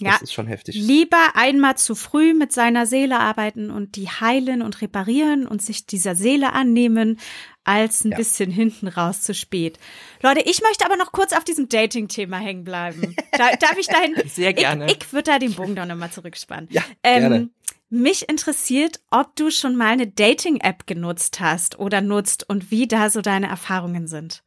[0.00, 0.74] ja, das ist schon heftig.
[0.74, 5.86] Lieber einmal zu früh mit seiner Seele arbeiten und die heilen und reparieren und sich
[5.86, 7.18] dieser Seele annehmen,
[7.62, 8.16] als ein Ja.
[8.16, 9.78] bisschen hinten raus zu spät.
[10.22, 13.14] Leute, ich möchte aber noch kurz auf diesem Dating-Thema hängen bleiben.
[13.32, 14.14] Da, darf ich dahin?
[14.28, 14.86] Sehr gerne.
[14.86, 16.68] Ich, ich würde da den Bogen doch nochmal zurückspannen.
[16.70, 17.36] Ja, gerne.
[17.36, 17.50] Ähm,
[17.90, 23.10] mich interessiert, ob du schon mal eine Dating-App genutzt hast oder nutzt und wie da
[23.10, 24.42] so deine Erfahrungen sind.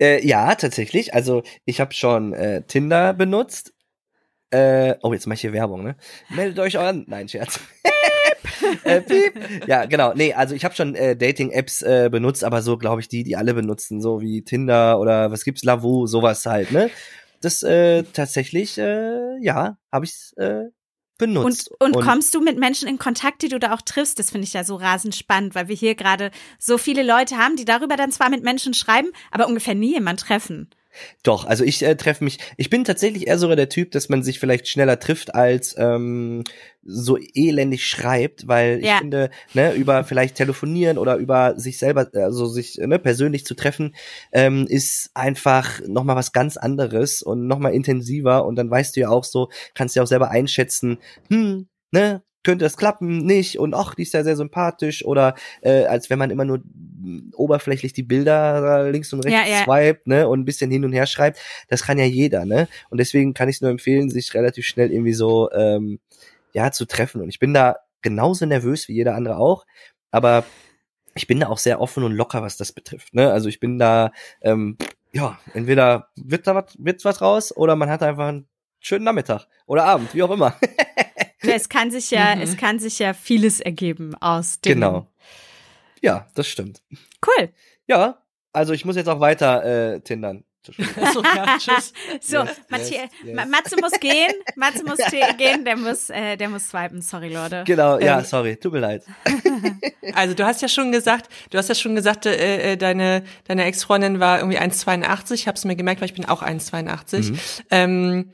[0.00, 1.14] Äh, ja, tatsächlich.
[1.14, 3.72] Also ich habe schon äh, Tinder benutzt.
[4.50, 5.96] Äh, oh, jetzt mache ich hier Werbung, ne?
[6.28, 7.04] Meldet euch an.
[7.06, 7.60] Nein, Scherz.
[8.84, 9.34] äh, piep.
[9.66, 10.12] Ja, genau.
[10.14, 13.36] Nee, also ich habe schon äh, Dating-Apps äh, benutzt, aber so, glaube ich, die, die
[13.36, 16.90] alle benutzen, so wie Tinder oder was gibt's, Lavu, sowas halt, ne?
[17.40, 20.72] Das äh, tatsächlich, äh, ja, habe ich äh, Und,
[21.16, 21.70] benutzt.
[21.78, 24.18] und kommst du mit Menschen in Kontakt, die du da auch triffst?
[24.18, 27.56] Das finde ich ja so rasend spannend, weil wir hier gerade so viele Leute haben,
[27.56, 30.70] die darüber dann zwar mit Menschen schreiben, aber ungefähr nie jemand treffen.
[31.22, 34.22] Doch, also ich äh, treffe mich, ich bin tatsächlich eher sogar der Typ, dass man
[34.22, 36.44] sich vielleicht schneller trifft, als ähm,
[36.82, 38.94] so elendig schreibt, weil Ja.
[38.94, 43.54] ich finde, ne, über vielleicht telefonieren oder über sich selber, also sich ne, persönlich zu
[43.54, 43.94] treffen,
[44.32, 49.08] ähm, ist einfach nochmal was ganz anderes und nochmal intensiver und dann weißt du ja
[49.10, 53.74] auch so, kannst du ja auch selber einschätzen, hm, ne, könnte das klappen, nicht und
[53.74, 56.62] ach, die ist ja sehr sympathisch oder äh, als wenn man immer nur
[57.34, 59.64] oberflächlich die Bilder links und rechts Ja, ja.
[59.64, 61.38] swiped, ne, und ein bisschen hin und her schreibt,
[61.68, 62.68] das kann ja jeder, ne?
[62.90, 66.00] Und deswegen kann ich es nur empfehlen, sich relativ schnell irgendwie so ähm,
[66.52, 69.66] ja zu treffen und ich bin da genauso nervös wie jeder andere auch,
[70.10, 70.44] aber
[71.14, 73.30] ich bin da auch sehr offen und locker, was das betrifft, ne?
[73.32, 74.76] Also ich bin da ähm,
[75.12, 78.46] ja, entweder wird da was wird was raus oder man hat einfach einen
[78.78, 80.54] schönen Nachmittag oder Abend, wie auch immer.
[81.42, 82.42] Es kann sich ja, Mhm.
[82.42, 84.74] es kann sich ja vieles ergeben aus dem.
[84.74, 85.06] Genau.
[86.02, 86.82] Ja, das stimmt.
[87.26, 87.50] Cool.
[87.86, 88.22] Ja,
[88.52, 90.44] also ich muss jetzt auch weiter äh, tindern.
[91.02, 91.92] Achso, ja, tschüss.
[92.20, 93.34] So, Yes, Matthi yes, yes.
[93.34, 94.32] Ma- Matze muss gehen.
[94.56, 94.98] Matze muss
[95.38, 95.64] gehen.
[95.64, 97.00] Der muss, äh, der muss swipen.
[97.00, 97.64] Sorry, Leute.
[97.66, 99.04] Genau, ja, Ähm, sorry, tut mir leid.
[100.14, 103.64] Also du hast ja schon gesagt, du hast ja schon gesagt, äh, äh, deine deine
[103.64, 105.34] Ex-Freundin war irgendwie 1,82.
[105.34, 107.62] Ich habe es mir gemerkt, weil ich bin auch 1,82.
[107.70, 108.32] Ähm,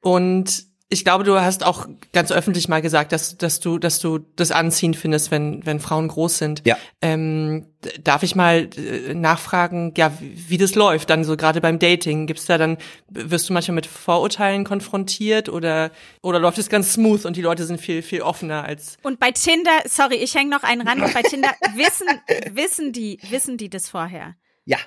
[0.00, 4.18] und ich glaube, du hast auch ganz öffentlich mal gesagt, dass dass du dass du
[4.18, 6.62] das anziehend findest, wenn wenn Frauen groß sind.
[6.64, 6.76] Ja.
[7.02, 7.66] Ähm,
[8.04, 11.10] darf ich mal äh, nachfragen, ja, wie, wie das läuft?
[11.10, 12.78] Dann so gerade beim Dating, gibt's da dann
[13.08, 15.90] wirst du manchmal mit Vorurteilen konfrontiert oder
[16.22, 19.32] oder läuft es ganz smooth und die Leute sind viel viel offener als Und bei
[19.32, 21.02] Tinder, sorry, ich hänge noch einen ran.
[21.02, 22.06] Und bei Tinder wissen,
[22.54, 24.36] wissen die, wissen die das vorher?
[24.68, 24.78] Ja,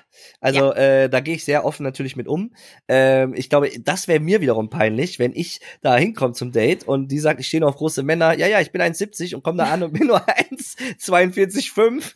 [0.42, 2.52] also Äh, da gehe ich sehr offen natürlich mit um.
[2.86, 7.08] Ähm, ich glaube, das wäre mir wiederum peinlich, wenn ich da hinkomme zum Date und
[7.08, 8.36] die sagt, ich stehe nur auf große Männer.
[8.36, 12.14] Ja, ja, ich bin 1,70 und komme da an und bin nur 1,42,5.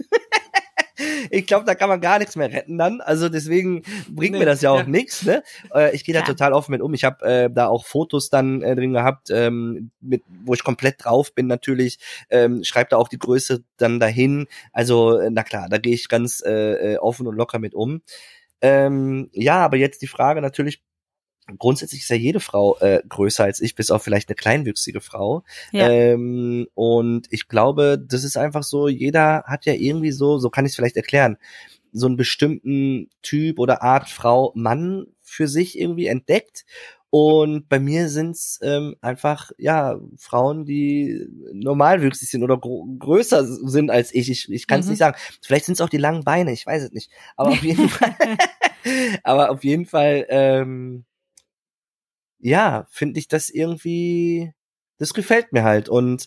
[1.30, 3.00] Ich glaube, da kann man gar nichts mehr retten dann.
[3.00, 4.84] Also deswegen bringt Nee, mir das ja auch ja.
[4.86, 5.24] nichts.
[5.24, 5.42] Ne?
[5.74, 6.26] Äh, ich gehe da Ja.
[6.26, 6.94] total offen mit um.
[6.94, 11.04] Ich habe äh, da auch Fotos dann äh, drin gehabt, ähm, mit, wo ich komplett
[11.04, 11.98] drauf bin natürlich.
[12.30, 14.46] Ähm, Schreibe da auch die Größe dann dahin.
[14.72, 18.02] Also äh, na klar, da gehe ich ganz äh, äh, offen und locker mit um.
[18.60, 20.82] Ähm, ja, aber jetzt die Frage natürlich,
[21.58, 25.44] grundsätzlich ist ja jede Frau äh, größer als ich, bis auf vielleicht eine kleinwüchsige Frau.
[25.72, 25.88] Ja.
[25.90, 30.64] Ähm, und ich glaube, das ist einfach so, jeder hat ja irgendwie so, so kann
[30.64, 31.36] ich es vielleicht erklären,
[31.92, 36.64] so einen bestimmten Typ oder Art Frau, Mann für sich irgendwie entdeckt.
[37.10, 44.12] Und bei mir sind's ähm, einfach, ja, Frauen, die normalwüchsig sind oder größer sind als
[44.12, 44.28] ich.
[44.32, 44.90] Ich, ich kann es Mhm.
[44.90, 45.16] nicht sagen.
[45.40, 47.12] Vielleicht sind's auch die langen Beine, ich weiß es nicht.
[47.36, 48.16] Aber auf jeden Fall,
[49.22, 51.04] aber auf jeden Fall, ähm,
[52.44, 54.52] ja, finde ich das irgendwie,
[54.98, 55.88] das gefällt mir halt.
[55.88, 56.26] Und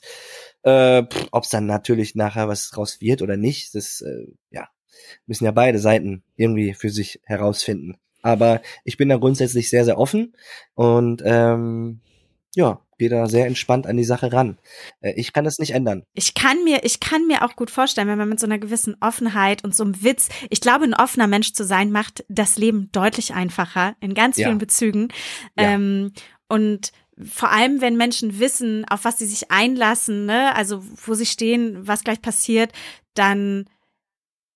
[0.63, 4.67] äh, ob es dann natürlich nachher was draus wird oder nicht, das, äh, ja,
[5.27, 7.97] müssen ja beide Seiten irgendwie für sich herausfinden.
[8.23, 10.35] Aber ich bin da grundsätzlich sehr, sehr offen
[10.73, 12.01] und ähm,
[12.55, 14.57] ja, gehe da sehr entspannt an die Sache ran.
[15.01, 16.03] Äh, ich kann das nicht ändern.
[16.13, 18.95] Ich kann mir, ich kann mir auch gut vorstellen, wenn man mit so einer gewissen
[19.01, 22.89] Offenheit und so einem Witz, ich glaube, ein offener Mensch zu sein, macht das Leben
[22.91, 24.47] deutlich einfacher in ganz Ja.
[24.47, 25.07] vielen Bezügen.
[25.57, 25.73] Ja.
[25.73, 26.11] Ähm,
[26.47, 26.91] und
[27.23, 31.87] vor allem, wenn Menschen wissen, auf was sie sich einlassen, ne, also wo sie stehen,
[31.87, 32.71] was gleich passiert,
[33.15, 33.65] dann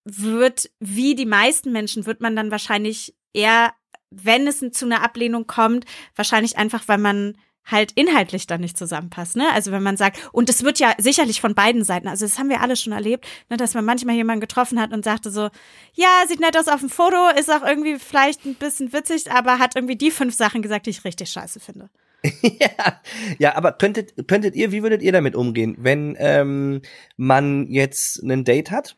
[0.04, 3.74] wird, wie die meisten Menschen, wird man dann wahrscheinlich eher,
[4.12, 5.86] wenn es zu einer Ablehnung kommt,
[6.16, 9.52] wahrscheinlich einfach, weil man halt inhaltlich dann nicht zusammenpasst, ne?
[9.54, 12.50] Also wenn man sagt, und es wird ja sicherlich von beiden Seiten, also das haben
[12.50, 15.50] wir alle schon erlebt, ne, dass man manchmal jemanden getroffen hat und sagte so,
[15.94, 19.60] ja, sieht nett aus auf dem Foto, ist auch irgendwie vielleicht ein bisschen witzig, aber
[19.60, 21.90] hat irgendwie die fünf Sachen gesagt, die ich richtig scheiße finde.
[22.42, 23.02] ja,
[23.40, 26.82] ja, aber könntet, könntet ihr, wie würdet ihr damit umgehen, wenn ähm,
[27.18, 28.96] man jetzt ein Date hat?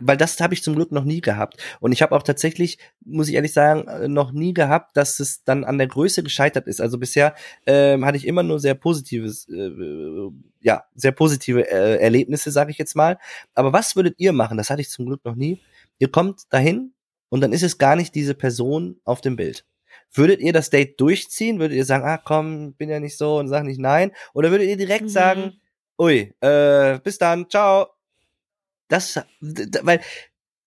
[0.00, 1.62] Weil das habe ich zum Glück noch nie gehabt.
[1.80, 5.44] Und ich habe auch tatsächlich, muss ich ehrlich sagen, äh, noch nie gehabt, dass es
[5.44, 6.80] dann an der Größe gescheitert ist.
[6.80, 7.34] Also bisher
[7.66, 10.30] ähm, hatte ich immer nur sehr positives, äh, äh,
[10.60, 13.18] ja, sehr positive äh, Erlebnisse, sage ich jetzt mal.
[13.54, 14.56] Aber was würdet ihr machen?
[14.58, 15.60] Das hatte ich zum Glück noch nie.
[15.98, 16.92] Ihr kommt dahin
[17.28, 19.64] und dann ist es gar nicht diese Person auf dem Bild.
[20.12, 21.60] Würdet ihr das Date durchziehen?
[21.60, 24.12] Würdet ihr sagen, ah komm, bin ja nicht so und sag nicht nein?
[24.34, 25.08] Oder würdet ihr direkt Mhm.
[25.08, 25.52] sagen,
[26.00, 27.86] ui, äh, bis dann, ciao.
[28.90, 30.00] Das, weil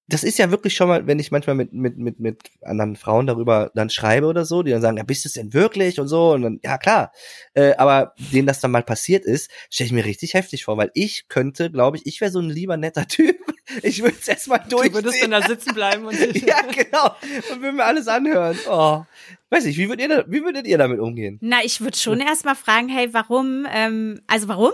[0.08, 3.26] das ist ja wirklich schon mal, wenn ich manchmal mit, mit, mit, mit anderen Frauen
[3.26, 6.10] darüber dann schreibe oder so, die dann sagen, ja, bist du es denn wirklich und
[6.10, 7.14] so, und dann, ja klar.
[7.54, 10.92] Äh, aber denen das dann mal passiert ist, stelle ich mir richtig heftig vor, weil
[10.94, 13.38] ich könnte, glaube ich, ich wäre so ein lieber netter Typ.
[13.82, 17.16] Ich würde es erstmal Du würdest dann da sitzen bleiben und ja, genau.
[17.52, 18.58] Und würde mir alles anhören.
[18.70, 19.04] Oh.
[19.50, 21.38] Weiß ich, wie würdet ihr, wie würdet ihr damit umgehen?
[21.42, 24.72] Na, ich würde schon erstmal fragen, hey, warum, ähm, also warum?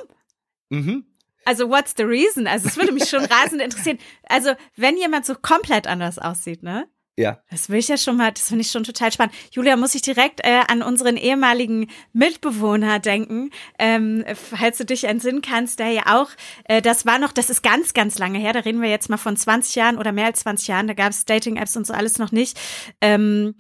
[0.70, 1.06] Mhm.
[1.46, 2.48] Also what's the reason?
[2.48, 4.00] Also es würde mich schon rasend interessieren.
[4.28, 6.88] Also wenn jemand so komplett anders aussieht, ne?
[7.20, 7.44] Ja.
[7.52, 9.36] Das will ich ja schon mal, das finde ich schon total spannend.
[9.52, 15.42] Julia, muss ich direkt äh, an unseren ehemaligen Mitbewohner denken, ähm, falls du dich entsinnen
[15.42, 16.30] kannst, der ja auch,
[16.64, 19.18] äh, das war noch, das ist ganz, ganz lange her, da reden wir jetzt mal
[19.18, 22.20] von 20 Jahren oder mehr als 20 Jahren, da gab es Dating-Apps und so alles
[22.20, 22.58] noch nicht.
[23.02, 23.56] Ähm,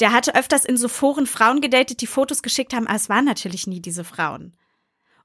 [0.00, 3.24] der hatte öfters in so Foren Frauen gedatet, die Fotos geschickt haben, aber es waren
[3.24, 4.56] natürlich nie diese Frauen.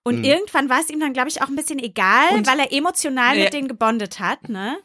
[0.10, 0.24] Und Mhm.
[0.26, 3.38] irgendwann war es ihm dann, glaube ich, auch ein bisschen egal, Und- weil er emotional
[3.38, 3.44] Ja.
[3.46, 4.78] mit denen gebondet hat, ne?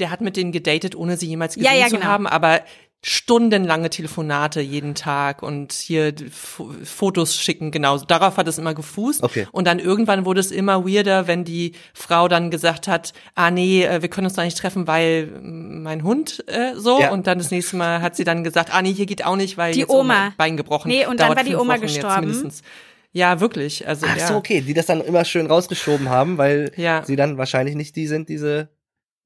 [0.00, 2.06] Der hat mit denen gedatet, ohne sie jemals Ja, gesehen ja, zu genau.
[2.06, 2.62] haben, aber
[3.06, 7.98] stundenlange Telefonate jeden Tag und hier F Fotos schicken, genau.
[7.98, 9.22] Darauf hat es immer gefußt.
[9.22, 9.46] Okay.
[9.52, 13.84] Und dann irgendwann wurde es immer weirder, wenn die Frau dann gesagt hat, ah nee,
[13.84, 16.98] äh, wir können uns da nicht treffen, weil mm, mein Hund äh, so.
[16.98, 17.10] Ja.
[17.12, 19.58] Und dann das nächste Mal hat sie dann gesagt, ah nee, hier geht auch nicht,
[19.58, 20.02] weil Die jetzt Oma.
[20.24, 20.88] mein Bein gebrochen.
[20.88, 22.52] Nee, und dann war die Oma Wochen gestorben.
[23.16, 23.86] Ja, wirklich.
[23.86, 24.26] Also Ach ja.
[24.26, 27.04] so, okay, die das dann immer schön rausgeschoben haben, weil Ja.
[27.04, 28.68] sie dann wahrscheinlich nicht die sind, diese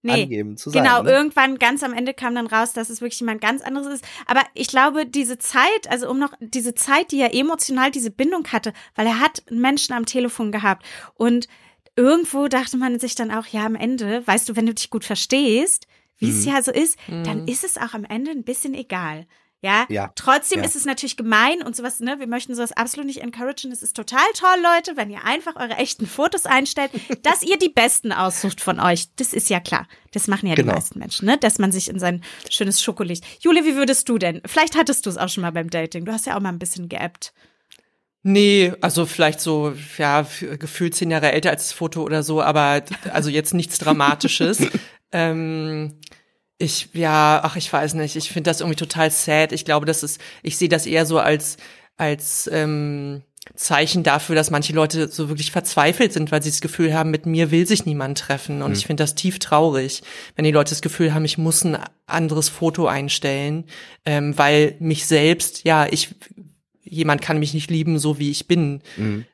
[0.02, 0.84] Nee, angeben zu sein.
[0.84, 1.10] Genau, ne?
[1.10, 4.04] irgendwann ganz am Ende kam dann raus, dass es wirklich jemand ganz anderes ist.
[4.26, 8.46] Aber ich glaube, diese Zeit, also um noch diese Zeit, die er emotional diese Bindung
[8.52, 10.84] hatte, weil er hat Menschen am Telefon gehabt
[11.14, 11.48] und
[11.96, 15.04] irgendwo dachte man sich dann auch, ja, am Ende, weißt du, wenn du dich gut
[15.04, 15.86] verstehst,
[16.18, 16.52] wie es Mhm.
[16.52, 19.26] ja so ist, dann ist es auch am Ende ein bisschen egal.
[19.60, 20.64] Ja, Ja, trotzdem ja.
[20.66, 22.20] ist es natürlich gemein und sowas, ne?
[22.20, 23.72] Wir möchten sowas absolut nicht encouragen.
[23.72, 26.92] Es ist total toll, Leute, wenn ihr einfach eure echten Fotos einstellt,
[27.24, 29.06] dass ihr die besten aussucht von euch.
[29.16, 29.88] Das ist ja klar.
[30.12, 30.72] Das machen ja Genau.
[30.72, 31.38] die meisten Menschen, ne?
[31.38, 33.24] Dass man sich in sein schönes Schokolicht.
[33.40, 34.42] Julia, wie würdest du denn?
[34.46, 36.04] Vielleicht hattest du es auch schon mal beim Dating.
[36.04, 37.32] Du hast ja auch mal ein bisschen geappt.
[38.22, 40.26] Nee, also vielleicht so, ja,
[40.58, 42.82] gefühlt zehn Jahre älter als das Foto oder so, aber
[43.12, 44.60] also jetzt nichts Dramatisches.
[45.12, 45.98] ähm,
[46.58, 49.52] ich, ja, ach, ich weiß nicht, ich finde das irgendwie total sad.
[49.52, 51.56] Ich glaube, das ist, ich sehe das eher so als,
[51.96, 53.22] als ähm,
[53.54, 57.26] Zeichen dafür, dass manche Leute so wirklich verzweifelt sind, weil sie das Gefühl haben, mit
[57.26, 58.62] mir will sich niemand treffen.
[58.62, 60.02] Und ich finde das tief traurig,
[60.36, 63.64] wenn die Leute das Gefühl haben, ich muss ein anderes Foto einstellen,
[64.04, 66.14] ähm, weil mich selbst, ja, ich
[66.90, 68.82] jemand kann mich nicht lieben, so wie ich bin.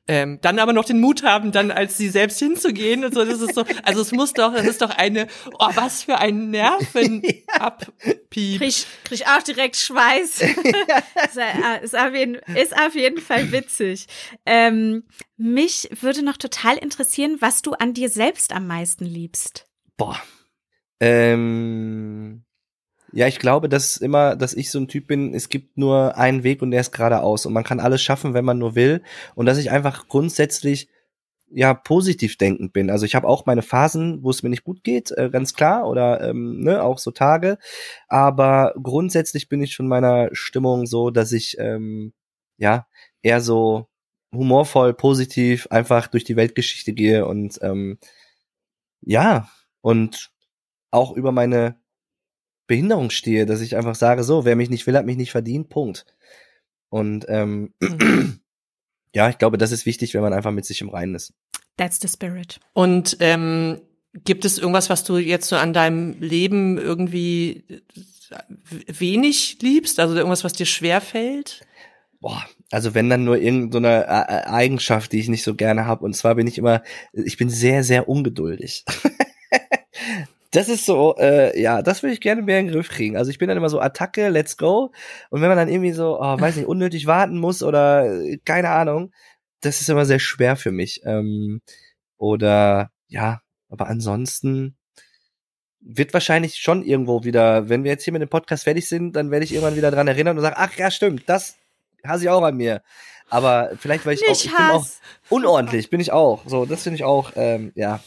[0.06, 3.24] Ähm, dann aber noch den Mut haben, dann als sie selbst hinzugehen und so.
[3.24, 5.26] Das ist so, also es muss doch, das ist doch eine,
[5.58, 8.20] oh, was für ein Nervenabpiep.
[8.30, 10.40] Krieg, ich- krieg auch direkt Schweiß.
[10.42, 14.06] ist, äh, ist, auf jeden, ist auf jeden Fall witzig.
[14.46, 15.04] Ähm,
[15.36, 19.66] mich würde noch total interessieren, was du an dir selbst am meisten liebst.
[19.96, 20.20] Boah.
[21.00, 22.43] Ähm,
[23.14, 26.42] ja, ich glaube, dass immer, dass ich so ein Typ bin, es gibt nur einen
[26.42, 29.02] Weg und der ist geradeaus und man kann alles schaffen, wenn man nur will
[29.36, 30.88] und dass ich einfach grundsätzlich
[31.48, 32.90] ja positiv denkend bin.
[32.90, 35.88] Also ich habe auch meine Phasen, wo es mir nicht gut geht, äh, ganz klar,
[35.88, 37.58] oder ähm, ne, auch so Tage.
[38.08, 42.12] Aber grundsätzlich bin ich von meiner Stimmung so, dass ich ähm,
[42.56, 42.86] ja
[43.22, 43.86] eher so
[44.34, 47.98] humorvoll, positiv einfach durch die Weltgeschichte gehe und ähm,
[49.02, 49.48] ja
[49.82, 50.32] und
[50.90, 51.76] auch über meine
[52.66, 55.68] Behinderung stehe, dass ich einfach sage, so, wer mich nicht will, hat mich nicht verdient,
[55.68, 56.06] Punkt.
[56.88, 57.74] Und ähm,
[59.14, 61.34] ja, ich glaube, das ist wichtig, wenn man einfach mit sich im Reinen ist.
[61.76, 62.60] That's the spirit.
[62.72, 63.80] Und ähm,
[64.12, 67.64] gibt es irgendwas, was du jetzt so an deinem Leben irgendwie
[68.86, 70.00] wenig liebst?
[70.00, 71.66] Also irgendwas, was dir schwer fällt?
[72.20, 76.04] Boah, also wenn dann nur irgendeine äh, Eigenschaft, die ich nicht so gerne habe.
[76.04, 78.84] Und zwar bin ich immer, ich bin sehr, sehr ungeduldig.
[80.54, 83.16] das ist so, äh, ja, das würde ich gerne mehr in den Griff kriegen.
[83.16, 84.92] Also ich bin dann immer so Attacke, let's go.
[85.30, 88.70] Und wenn man dann irgendwie so, oh, weiß nicht, unnötig warten muss oder äh, keine
[88.70, 89.12] Ahnung,
[89.60, 91.00] das ist immer sehr schwer für mich.
[91.04, 91.60] Ähm,
[92.18, 94.76] oder ja, aber ansonsten
[95.80, 99.30] wird wahrscheinlich schon irgendwo wieder, wenn wir jetzt hier mit dem Podcast fertig sind, dann
[99.30, 101.56] werde ich irgendwann wieder dran erinnern und sagen, ach ja, stimmt, das
[102.04, 102.82] hasse ich auch an mir.
[103.28, 104.86] Aber vielleicht, weil ich Nicht auch, ich bin auch
[105.30, 106.42] unordentlich, bin ich auch.
[106.46, 108.00] So, das finde ich auch, ähm, ja.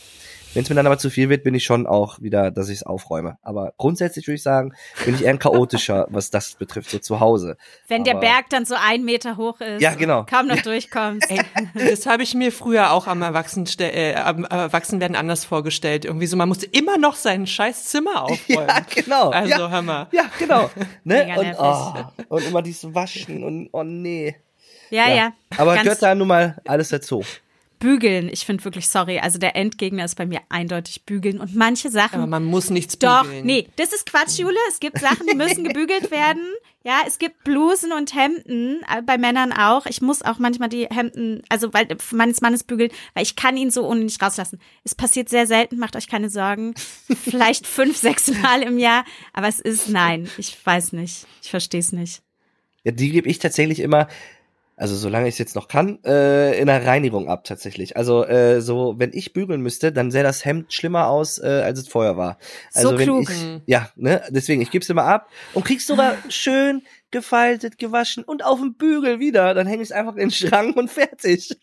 [0.58, 2.78] Wenn es mir dann aber zu viel wird, bin ich schon auch wieder, dass ich
[2.78, 3.38] es aufräume.
[3.44, 4.74] Aber grundsätzlich würde ich sagen,
[5.06, 7.58] bin ich eher ein chaotischer, was das betrifft, so zu Hause.
[7.88, 9.84] Wenn der Aber- Berg dann so ein Meter hoch ist.
[9.84, 10.26] Ja, genau.
[10.28, 11.30] Kaum noch durchkommst.
[11.30, 11.42] Ey,
[11.76, 16.06] das habe ich mir früher auch am, Erwachsenste äh, am Erwachsenwerden anders vorgestellt.
[16.06, 18.68] Irgendwie so, man musste immer noch sein scheiß Zimmer aufräumen.
[18.68, 19.30] Ja, genau.
[19.30, 19.70] Also ja.
[19.70, 20.08] hör mal.
[20.12, 20.72] Ja, genau.
[21.04, 21.36] Ne?
[21.38, 24.36] Und, oh, und immer dieses Waschen und oh nee.
[24.90, 25.34] Ja, ja.
[25.56, 27.24] Aber Ganz gehört da nun mal alles dazu.
[27.80, 28.30] Bügeln.
[28.32, 29.20] Ich finde wirklich, sorry.
[29.20, 31.40] Also der Endgegner ist bei mir eindeutig bügeln.
[31.40, 32.16] Und manche Sachen.
[32.22, 33.46] Aber man muss nichts Doch, bügeln.
[33.46, 34.58] nee, das ist Quatsch, Jule.
[34.70, 36.44] Es gibt Sachen, die müssen gebügelt werden.
[36.84, 39.86] Ja, es gibt Blusen und Hemden, äh, bei Männern auch.
[39.88, 43.72] Ich muss auch manchmal die Hemden, also weil meines Mannes bügeln, weil ich kann ihn
[43.72, 44.60] so ohne nicht rauslassen.
[44.86, 46.76] Es passiert sehr selten, macht euch keine Sorgen.
[47.24, 49.04] Vielleicht fünf, sechs Mal im Jahr,
[49.34, 50.30] aber es ist nein.
[50.38, 51.28] Ich weiß nicht.
[51.42, 52.22] Ich verstehe es nicht.
[52.86, 54.08] Ja, die gebe ich tatsächlich immer,
[54.78, 57.98] also solange ich es jetzt noch kann, äh, in der Reinigung ab tatsächlich.
[57.98, 61.80] Also äh, so, wenn ich bügeln müsste, dann sähe das Hemd schlimmer aus, äh, als
[61.80, 62.38] es vorher war.
[62.74, 63.30] Also So wenn klug.
[63.30, 68.24] ich, ja, ne, deswegen, ich gebe es immer ab und krieg's sogar schön gefaltet, gewaschen
[68.24, 69.54] und auf dem Bügel wieder.
[69.54, 71.58] Dann hänge ich es einfach in den Schrank und fertig.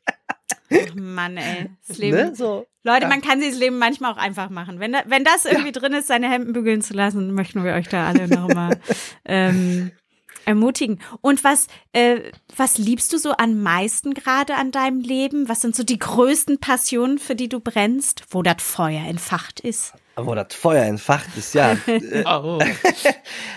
[0.72, 1.70] Ach Mann, ey.
[1.86, 2.16] Das Leben.
[2.16, 2.34] Ne?
[2.34, 2.66] So.
[2.82, 3.08] Leute, Ja.
[3.08, 4.80] man kann sich das Leben manchmal auch einfach machen.
[4.80, 7.88] Wenn, da, wenn das irgendwie drin ist, seine Hemden bügeln zu lassen, möchten wir euch
[7.88, 8.78] da alle nochmal
[9.24, 9.92] ähm,
[10.44, 11.00] ermutigen.
[11.20, 12.20] Und was, äh,
[12.56, 15.48] was liebst du so am meisten gerade an deinem Leben?
[15.48, 19.92] Was sind so die größten Passionen, für die du brennst, wo das Feuer entfacht ist?
[20.16, 21.76] Aber das Feuer entfacht ist, ja.
[22.26, 22.58] Oh.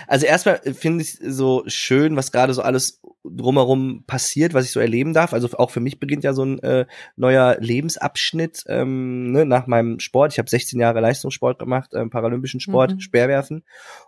[0.06, 4.80] Also erstmal finde ich so schön, was gerade so alles drumherum passiert, was ich so
[4.80, 5.32] erleben darf.
[5.32, 10.00] Also auch für mich beginnt ja so ein äh, neuer Lebensabschnitt ähm, ne, nach meinem
[10.00, 10.32] Sport.
[10.32, 13.00] Ich habe 16 Jahre Leistungssport gemacht, ähm, paralympischen Sport, Mhm.
[13.00, 13.64] Speerwerfen.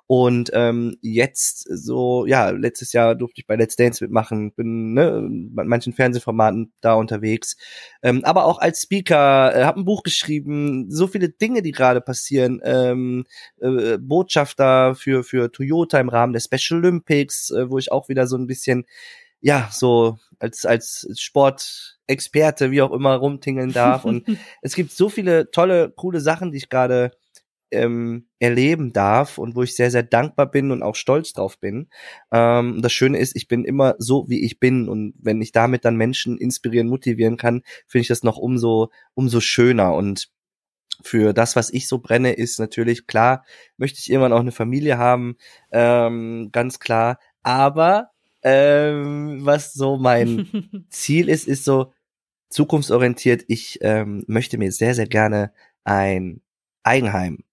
[0.07, 5.29] Und ähm, jetzt so, ja, letztes Jahr durfte ich bei Let's Dance mitmachen, bin ne,
[5.53, 7.57] bei manchen Fernsehformaten da unterwegs.
[8.03, 12.01] Ähm, aber auch als Speaker, äh, habe ein Buch geschrieben, so viele Dinge, die gerade
[12.01, 12.61] passieren.
[12.65, 13.25] Ähm,
[13.61, 18.27] äh, Botschafter für, für Toyota im Rahmen der Special Olympics, äh, wo ich auch wieder
[18.27, 18.87] so ein bisschen,
[19.41, 24.05] ja, so als, als Sportexperte, wie auch immer, rumtingeln darf.
[24.05, 24.27] Und
[24.63, 27.13] es gibt so viele tolle, coole Sachen, die ich gerade
[27.71, 31.89] ähm, erleben darf und wo ich sehr, sehr dankbar bin und auch stolz drauf bin.
[32.33, 34.89] Ähm, das Schöne ist, ich bin immer so, wie ich bin.
[34.89, 39.41] Und wenn ich damit dann Menschen inspirieren, motivieren kann, finde ich das noch umso, umso
[39.41, 39.95] schöner.
[39.95, 40.31] Und
[41.03, 43.45] für das, was ich so brenne, ist natürlich klar,
[43.77, 45.37] möchte ich irgendwann auch eine Familie haben,
[45.71, 47.19] ähm, ganz klar.
[47.43, 48.11] Aber
[48.43, 51.93] ähm, was so mein Ziel ist, ist so
[52.51, 53.45] zukunftsorientiert.
[53.49, 55.53] Ich ähm, möchte mir sehr, sehr gerne
[55.85, 56.41] ein
[56.83, 57.45] Eigenheim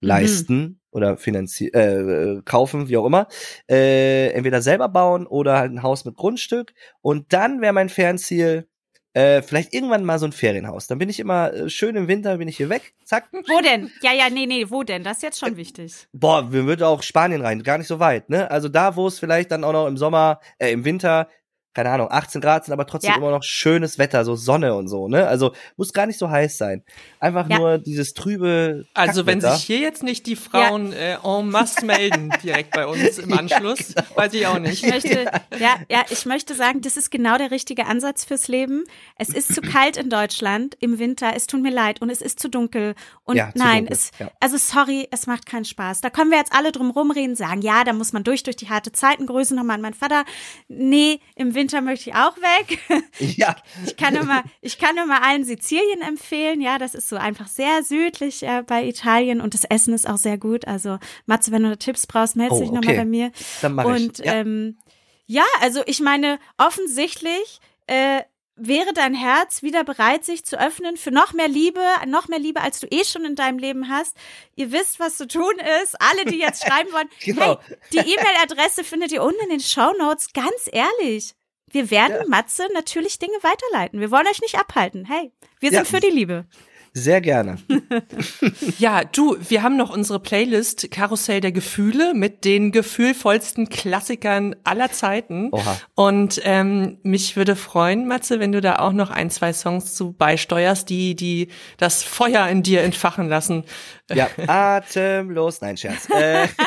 [0.00, 3.28] leisten oder finanzieren, äh, kaufen, wie auch immer.
[3.68, 6.72] Äh, entweder selber bauen oder halt ein Haus mit Grundstück.
[7.00, 8.68] Und dann wäre mein Fernziel,
[9.12, 10.86] äh, vielleicht irgendwann mal so ein Ferienhaus.
[10.86, 13.28] Dann bin ich immer äh, schön im Winter, bin ich hier weg, zack.
[13.32, 13.90] Wo denn?
[14.02, 15.02] Ja, ja, nee, nee, wo denn?
[15.02, 16.06] Das ist jetzt schon wichtig.
[16.12, 18.50] Boah, wir würden auch Spanien rein, gar nicht so weit, ne?
[18.50, 21.28] Also da, wo es vielleicht dann auch noch im Sommer, äh, im Winter,
[21.74, 23.16] keine Ahnung, 18 Grad sind, aber trotzdem Ja.
[23.16, 25.26] immer noch schönes Wetter, so Sonne und so, ne?
[25.28, 26.82] Also muss gar nicht so heiß sein.
[27.20, 27.58] Einfach Ja.
[27.58, 28.86] nur dieses trübe.
[28.94, 33.18] Also wenn sich hier jetzt nicht die Frauen äh, en masse melden direkt bei uns
[33.18, 34.06] im Anschluss, genau.
[34.16, 34.82] weiß ich auch nicht.
[34.84, 35.24] Ich möchte,
[35.58, 38.84] ja, ja, ich möchte sagen, das ist genau der richtige Ansatz fürs Leben.
[39.16, 41.32] Es ist zu kalt in Deutschland im Winter.
[41.36, 42.94] Es tut mir leid und es ist zu dunkel.
[43.24, 44.30] Und Ja, zu nein, dunkel, es, ja.
[44.40, 46.00] also sorry, es macht keinen Spaß.
[46.00, 48.68] Da können wir jetzt alle drum rumreden, sagen, ja, da muss man durch durch die
[48.68, 49.26] harte Zeiten.
[49.26, 50.24] Grüße nochmal an meinen Vater.
[50.68, 52.78] Nee, im Winter möchte ich auch weg.
[53.18, 53.56] Ja,
[53.86, 56.60] Ich kann nur mal, ich kann nur mal allen Sizilien empfehlen.
[56.60, 60.16] Ja, das ist so einfach sehr südlich äh, bei Italien und das Essen ist auch
[60.16, 60.66] sehr gut.
[60.66, 62.96] Also Matze, wenn du da Tipps brauchst, melde Oh, dich nochmal okay.
[62.98, 63.32] bei mir.
[63.62, 64.02] dann mache ich.
[64.08, 64.34] Und Ja.
[64.34, 64.78] ähm,
[65.26, 68.22] ja, also ich meine, offensichtlich äh,
[68.56, 72.60] wäre dein Herz wieder bereit, sich zu öffnen für noch mehr Liebe, noch mehr Liebe,
[72.60, 74.16] als du eh schon in deinem Leben hast.
[74.56, 75.52] Ihr wisst, was zu tun
[75.82, 75.96] ist.
[76.00, 77.58] Alle, die jetzt schreiben wollen, Genau.
[77.66, 80.32] hey, die E-Mail-Adresse findet ihr unten in den Show Notes.
[80.32, 81.34] Ganz ehrlich,
[81.72, 84.00] wir werden Matze natürlich Dinge weiterleiten.
[84.00, 85.04] Wir wollen euch nicht abhalten.
[85.04, 85.84] Hey, wir sind Ja.
[85.84, 86.44] für die Liebe.
[86.92, 87.58] Sehr gerne.
[88.78, 94.90] Ja, du, wir haben noch unsere Playlist Karussell der Gefühle mit den gefühlvollsten Klassikern aller
[94.90, 95.50] Zeiten.
[95.52, 95.78] Oha.
[95.94, 100.12] Und ähm, mich würde freuen, Matze, wenn du da auch noch ein, zwei Songs zu
[100.12, 103.64] beisteuerst, die, die das Feuer in dir entfachen lassen.
[104.10, 105.60] Ja, atemlos.
[105.60, 106.08] Nein, Scherz.
[106.10, 106.48] Äh,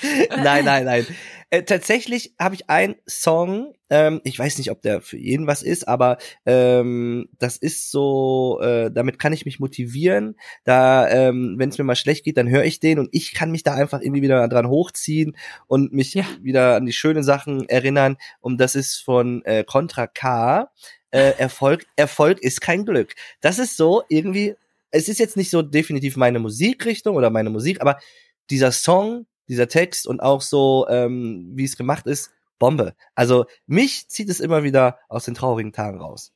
[0.36, 1.06] nein, nein, nein.
[1.50, 5.62] Äh, tatsächlich habe ich einen Song, ähm, ich weiß nicht, ob der für jeden was
[5.62, 10.36] ist, aber ähm, das ist so, äh, damit kann ich mich motivieren.
[10.64, 13.50] Da, ähm, wenn es mir mal schlecht geht, dann höre ich den und ich kann
[13.50, 15.36] mich da einfach irgendwie wieder dran hochziehen
[15.66, 16.24] und mich Ja.
[16.42, 18.18] wieder an die schönen Sachen erinnern.
[18.40, 20.70] Und das ist von äh, Contra K.
[21.10, 23.14] Äh, Erfolg, Erfolg ist kein Glück.
[23.40, 24.54] Das ist so irgendwie
[24.90, 27.98] es ist jetzt nicht so definitiv meine Musikrichtung oder meine Musik, aber
[28.50, 32.94] dieser Song, dieser Text und auch so, ähm, wie es gemacht ist, Bombe.
[33.14, 36.32] Also mich zieht es immer wieder aus den traurigen Tagen raus.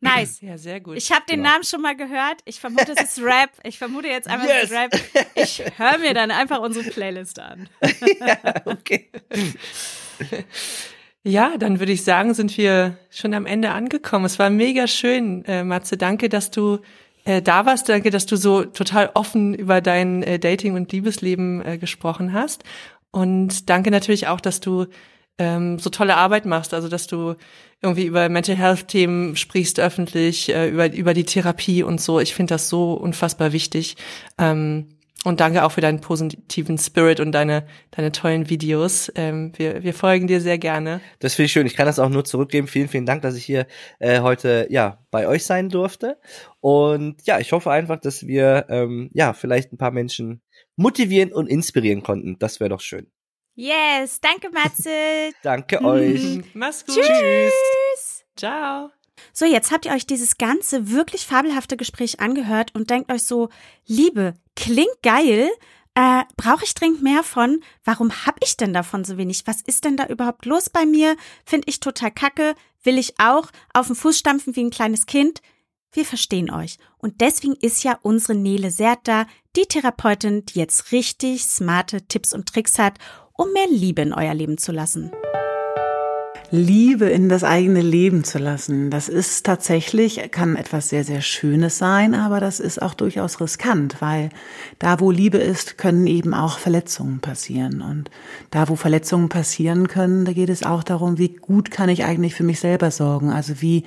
[0.00, 0.40] Nice.
[0.40, 0.96] Ja, sehr gut.
[0.96, 1.50] Ich habe den Genau.
[1.50, 2.40] Namen schon mal gehört.
[2.44, 3.50] Ich vermute, es ist Rap.
[3.64, 4.70] Ich vermute jetzt einfach, es Yes.
[4.70, 5.26] ist Rap.
[5.34, 7.68] Ich höre mir dann einfach unsere Playlist an.
[8.20, 9.10] ja, okay.
[11.22, 14.26] Ja, dann würde ich sagen, sind wir schon am Ende angekommen.
[14.26, 15.96] Es war mega schön, äh, Matze.
[15.96, 16.80] Danke, dass du
[17.24, 17.88] äh, da warst.
[17.88, 22.64] Danke, dass du so total offen über dein äh, Dating- und Liebesleben äh, gesprochen hast.
[23.10, 24.86] Und danke natürlich auch, dass du
[25.38, 26.74] ähm, so tolle Arbeit machst.
[26.74, 27.34] Also, dass du
[27.82, 32.20] irgendwie über Mental Health Themen sprichst öffentlich, äh, über, über die Therapie und so.
[32.20, 33.96] Ich finde das so unfassbar wichtig.
[34.38, 34.88] Ähm,
[35.24, 39.10] und danke auch für deinen positiven Spirit und deine, deine tollen Videos.
[39.14, 41.00] Ähm, wir, wir folgen dir sehr gerne.
[41.18, 41.66] Das finde ich schön.
[41.66, 42.68] Ich kann das auch nur zurückgeben.
[42.68, 43.66] Vielen, vielen Dank, dass ich hier
[43.98, 46.18] äh, heute ja bei euch sein durfte.
[46.60, 50.42] Und ja, ich hoffe einfach, dass wir ähm, ja vielleicht ein paar Menschen
[50.76, 52.38] motivieren und inspirieren konnten.
[52.38, 53.10] Das wäre doch schön.
[53.54, 54.90] Yes, danke Matze.
[55.42, 56.40] Danke euch.
[56.54, 56.96] Mach's gut.
[56.96, 58.24] Tschüss.
[58.36, 58.90] Ciao.
[59.32, 63.48] So, jetzt habt ihr euch dieses ganze wirklich fabelhafte Gespräch angehört und denkt euch so,
[63.86, 65.50] Liebe, klingt geil,
[65.94, 67.60] äh, brauche ich dringend mehr von?
[67.84, 69.46] Warum hab ich denn davon so wenig?
[69.46, 71.16] Was ist denn da überhaupt los bei mir?
[71.44, 75.40] Finde ich total kacke, will ich auch auf den Fuß stampfen wie ein kleines Kind?
[75.92, 76.78] Wir verstehen euch.
[76.98, 82.48] Und deswegen ist ja unsere Nele Serta die Therapeutin, die jetzt richtig smarte Tipps und
[82.48, 82.98] Tricks hat,
[83.32, 85.12] um mehr Liebe in euer Leben zu lassen.
[86.54, 88.90] Liebe in das eigene Leben zu lassen.
[88.90, 94.00] Das ist tatsächlich, kann etwas sehr, sehr Schönes sein, aber das ist auch durchaus riskant,
[94.00, 94.30] weil
[94.78, 97.82] da, wo Liebe ist, können eben auch Verletzungen passieren.
[97.82, 98.10] Und
[98.50, 102.34] da, wo Verletzungen passieren können, da geht es auch darum, wie gut kann ich eigentlich
[102.34, 103.30] für mich selber sorgen?
[103.30, 103.82] Also wie,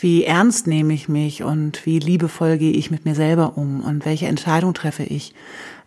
[0.00, 4.04] wie ernst nehme ich mich und wie liebevoll gehe ich mit mir selber um und
[4.04, 5.34] welche Entscheidung treffe ich?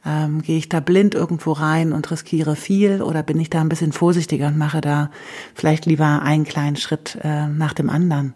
[0.03, 3.69] Ähm, gehe ich da blind irgendwo rein und riskiere viel oder bin ich da ein
[3.69, 5.11] bisschen vorsichtiger und mache da
[5.53, 8.33] vielleicht lieber einen kleinen Schritt äh, nach dem anderen?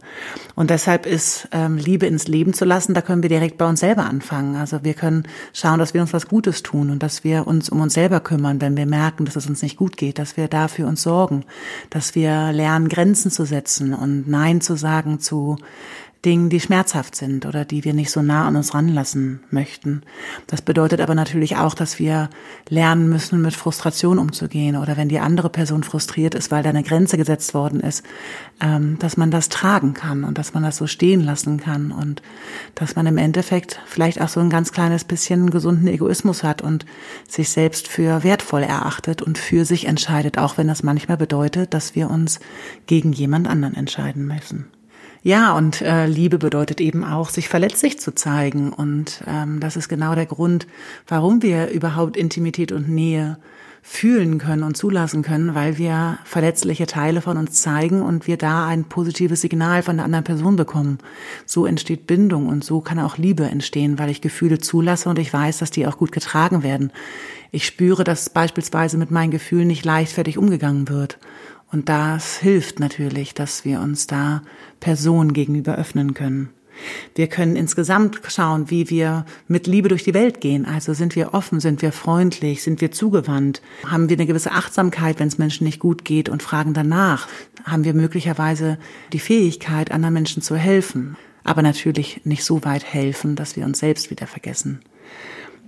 [0.54, 3.80] Und deshalb ist ähm, Liebe ins Leben zu lassen, da können wir direkt bei uns
[3.80, 4.56] selber anfangen.
[4.56, 7.82] Also wir können schauen, dass wir uns was Gutes tun und dass wir uns um
[7.82, 10.68] uns selber kümmern, wenn wir merken, dass es uns nicht gut geht, dass wir da
[10.68, 11.46] für uns sorgen,
[11.90, 15.58] dass wir lernen, Grenzen zu setzen und Nein zu sagen zu
[16.26, 20.02] Dingen, die schmerzhaft sind oder die wir nicht so nah an uns ranlassen möchten.
[20.48, 22.30] Das bedeutet aber natürlich auch, dass wir
[22.68, 26.84] lernen müssen, mit Frustration umzugehen oder wenn die andere Person frustriert ist, weil da eine
[26.84, 28.04] Grenze gesetzt worden ist,
[28.60, 32.22] ähm, dass man das tragen kann und dass man das so stehen lassen kann und
[32.74, 36.86] dass man im Endeffekt vielleicht auch so ein ganz kleines bisschen gesunden Egoismus hat und
[37.28, 41.96] sich selbst für wertvoll erachtet und für sich entscheidet, auch wenn das manchmal bedeutet, dass
[41.96, 42.40] wir uns
[42.88, 44.75] gegen jemand anderen entscheiden müssen.
[45.26, 48.72] Ja, und äh, Liebe bedeutet eben auch, sich verletzlich zu zeigen.
[48.72, 50.68] Und ähm, das ist genau der Grund,
[51.08, 53.40] warum wir überhaupt Intimität und Nähe
[53.82, 58.68] fühlen können und zulassen können, weil wir verletzliche Teile von uns zeigen und wir da
[58.68, 61.00] ein positives Signal von der anderen Person bekommen.
[61.48, 65.34] So entsteht Bindung und so kann auch Liebe entstehen, weil ich Gefühle zulasse und ich
[65.34, 66.92] weiß, dass die auch gut getragen werden.
[67.52, 71.18] Ich spüre, dass beispielsweise mit meinen Gefühlen nicht leichtfertig umgegangen wird.
[71.72, 74.44] Und das hilft natürlich, dass wir uns da
[74.80, 76.50] Personen gegenüber öffnen können.
[77.16, 80.66] Wir können insgesamt schauen, wie wir mit Liebe durch die Welt gehen.
[80.66, 85.20] Also sind wir offen, sind wir freundlich, sind wir zugewandt, haben wir eine gewisse Achtsamkeit,
[85.20, 87.28] wenn es Menschen nicht gut geht und fragen danach.
[87.64, 88.78] Haben wir möglicherweise
[89.14, 93.80] die Fähigkeit, anderen Menschen zu helfen, aber natürlich nicht so weit helfen, dass wir uns
[93.80, 94.82] selbst wieder vergessen.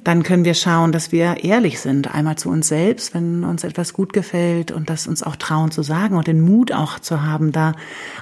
[0.07, 2.15] Dann können wir schauen, dass wir ehrlich sind.
[2.15, 5.83] Einmal zu uns selbst, wenn uns etwas gut gefällt und das uns auch trauen zu
[5.83, 7.73] sagen und den Mut auch zu haben, da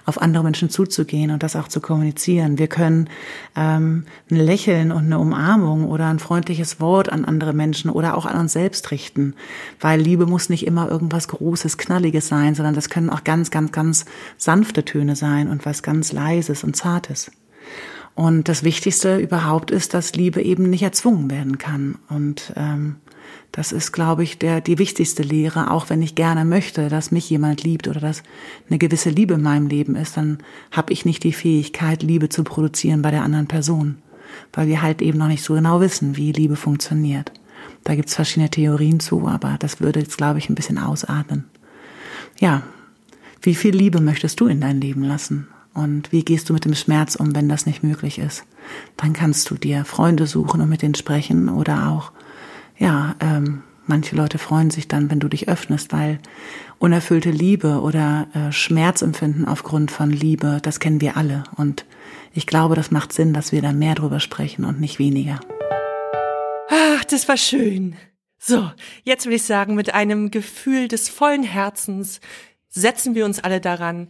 [0.04, 2.58] auf andere Menschen zuzugehen und das auch zu kommunizieren.
[2.58, 3.08] Wir können
[3.56, 8.26] ähm, ein Lächeln und eine Umarmung oder ein freundliches Wort an andere Menschen oder auch
[8.26, 9.36] an uns selbst richten,
[9.80, 13.72] weil Liebe muss nicht immer irgendwas Großes, Knalliges sein, sondern das können auch ganz, ganz,
[13.72, 14.06] ganz
[14.38, 17.30] sanfte Töne sein und was ganz Leises und Zartes.
[18.16, 21.96] Und das Wichtigste überhaupt ist, dass Liebe eben nicht erzwungen werden kann.
[22.08, 22.96] Und ähm,
[23.52, 25.70] das ist, glaube ich, der, die wichtigste Lehre.
[25.70, 28.24] Auch wenn ich gerne möchte, dass mich jemand liebt oder dass
[28.70, 30.38] eine gewisse Liebe in meinem Leben ist, dann
[30.72, 33.98] habe ich nicht die Fähigkeit, Liebe zu produzieren bei der anderen Person.
[34.54, 37.34] Weil wir halt eben noch nicht so genau wissen, wie Liebe funktioniert.
[37.84, 41.46] Da gibt's verschiedene Theorien zu, aber das würde jetzt, glaube ich, ein bisschen ausatmen.
[42.40, 42.64] Ja,
[43.42, 45.48] wie viel Liebe möchtest du in dein Leben lassen?
[45.76, 48.46] Und wie gehst du mit dem Schmerz um, wenn das nicht möglich ist?
[48.98, 52.12] Dann kannst du dir Freunde suchen und mit denen sprechen oder auch,
[52.78, 56.20] ja, ähm, manche Leute freuen sich dann, wenn du dich öffnest, weil
[56.80, 61.44] unerfüllte Liebe oder äh, Schmerzempfinden aufgrund von Liebe, das kennen wir alle.
[61.58, 61.86] Und
[62.34, 65.42] ich glaube, das macht Sinn, dass wir da mehr drüber sprechen und nicht weniger.
[66.70, 67.96] Ach, das war schön.
[68.38, 68.72] So,
[69.04, 72.22] jetzt will ich sagen, mit einem Gefühl des vollen Herzens
[72.70, 74.08] setzen wir uns alle daran,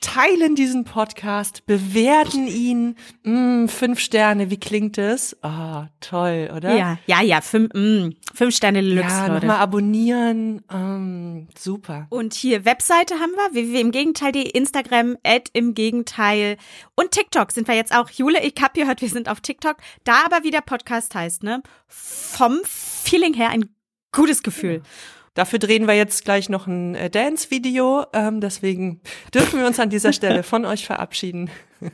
[0.00, 2.96] teilen diesen Podcast, bewerten ihn.
[3.22, 5.36] Mm, fünf Sterne, wie klingt es?
[5.42, 6.76] Ah, oh, toll, oder?
[6.76, 10.62] Ja, ja, ja, fünf, mm, fünf Sterne Deluxe, Ja, nochmal abonnieren.
[10.70, 12.06] Mm, super.
[12.10, 16.56] Und hier Webseite haben wir, www im Gegenteil, die Instagram, at im Gegenteil.
[16.94, 18.10] Und TikTok sind wir jetzt auch.
[18.10, 19.76] Jule, ich hab gehört, wir sind auf TikTok.
[20.04, 21.62] Da aber wie der Podcast heißt, ne?
[21.86, 23.74] Vom Feeling her ein
[24.12, 24.82] gutes Gefühl.
[24.82, 25.15] Ja.
[25.36, 28.06] Dafür drehen wir jetzt gleich noch ein äh, Dance-Video.
[28.14, 29.02] Ähm, deswegen
[29.34, 31.50] dürfen wir uns an dieser Stelle von euch verabschieden.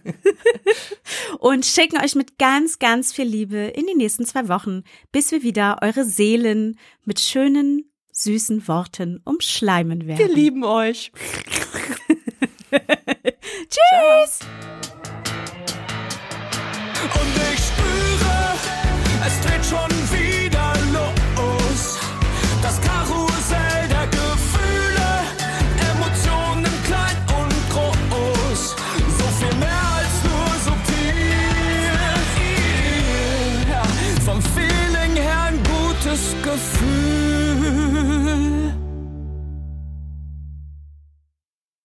[1.41, 5.43] Und schicken euch mit ganz, ganz viel Liebe in die nächsten zwei Wochen, bis wir
[5.43, 10.21] wieder eure Seelen mit schönen, süßen Worten umschleimen werden.
[10.21, 11.11] Wir lieben euch.
[12.71, 14.39] Tschüss.
[17.03, 18.55] Und ich spüre,
[19.27, 20.02] es dreht schon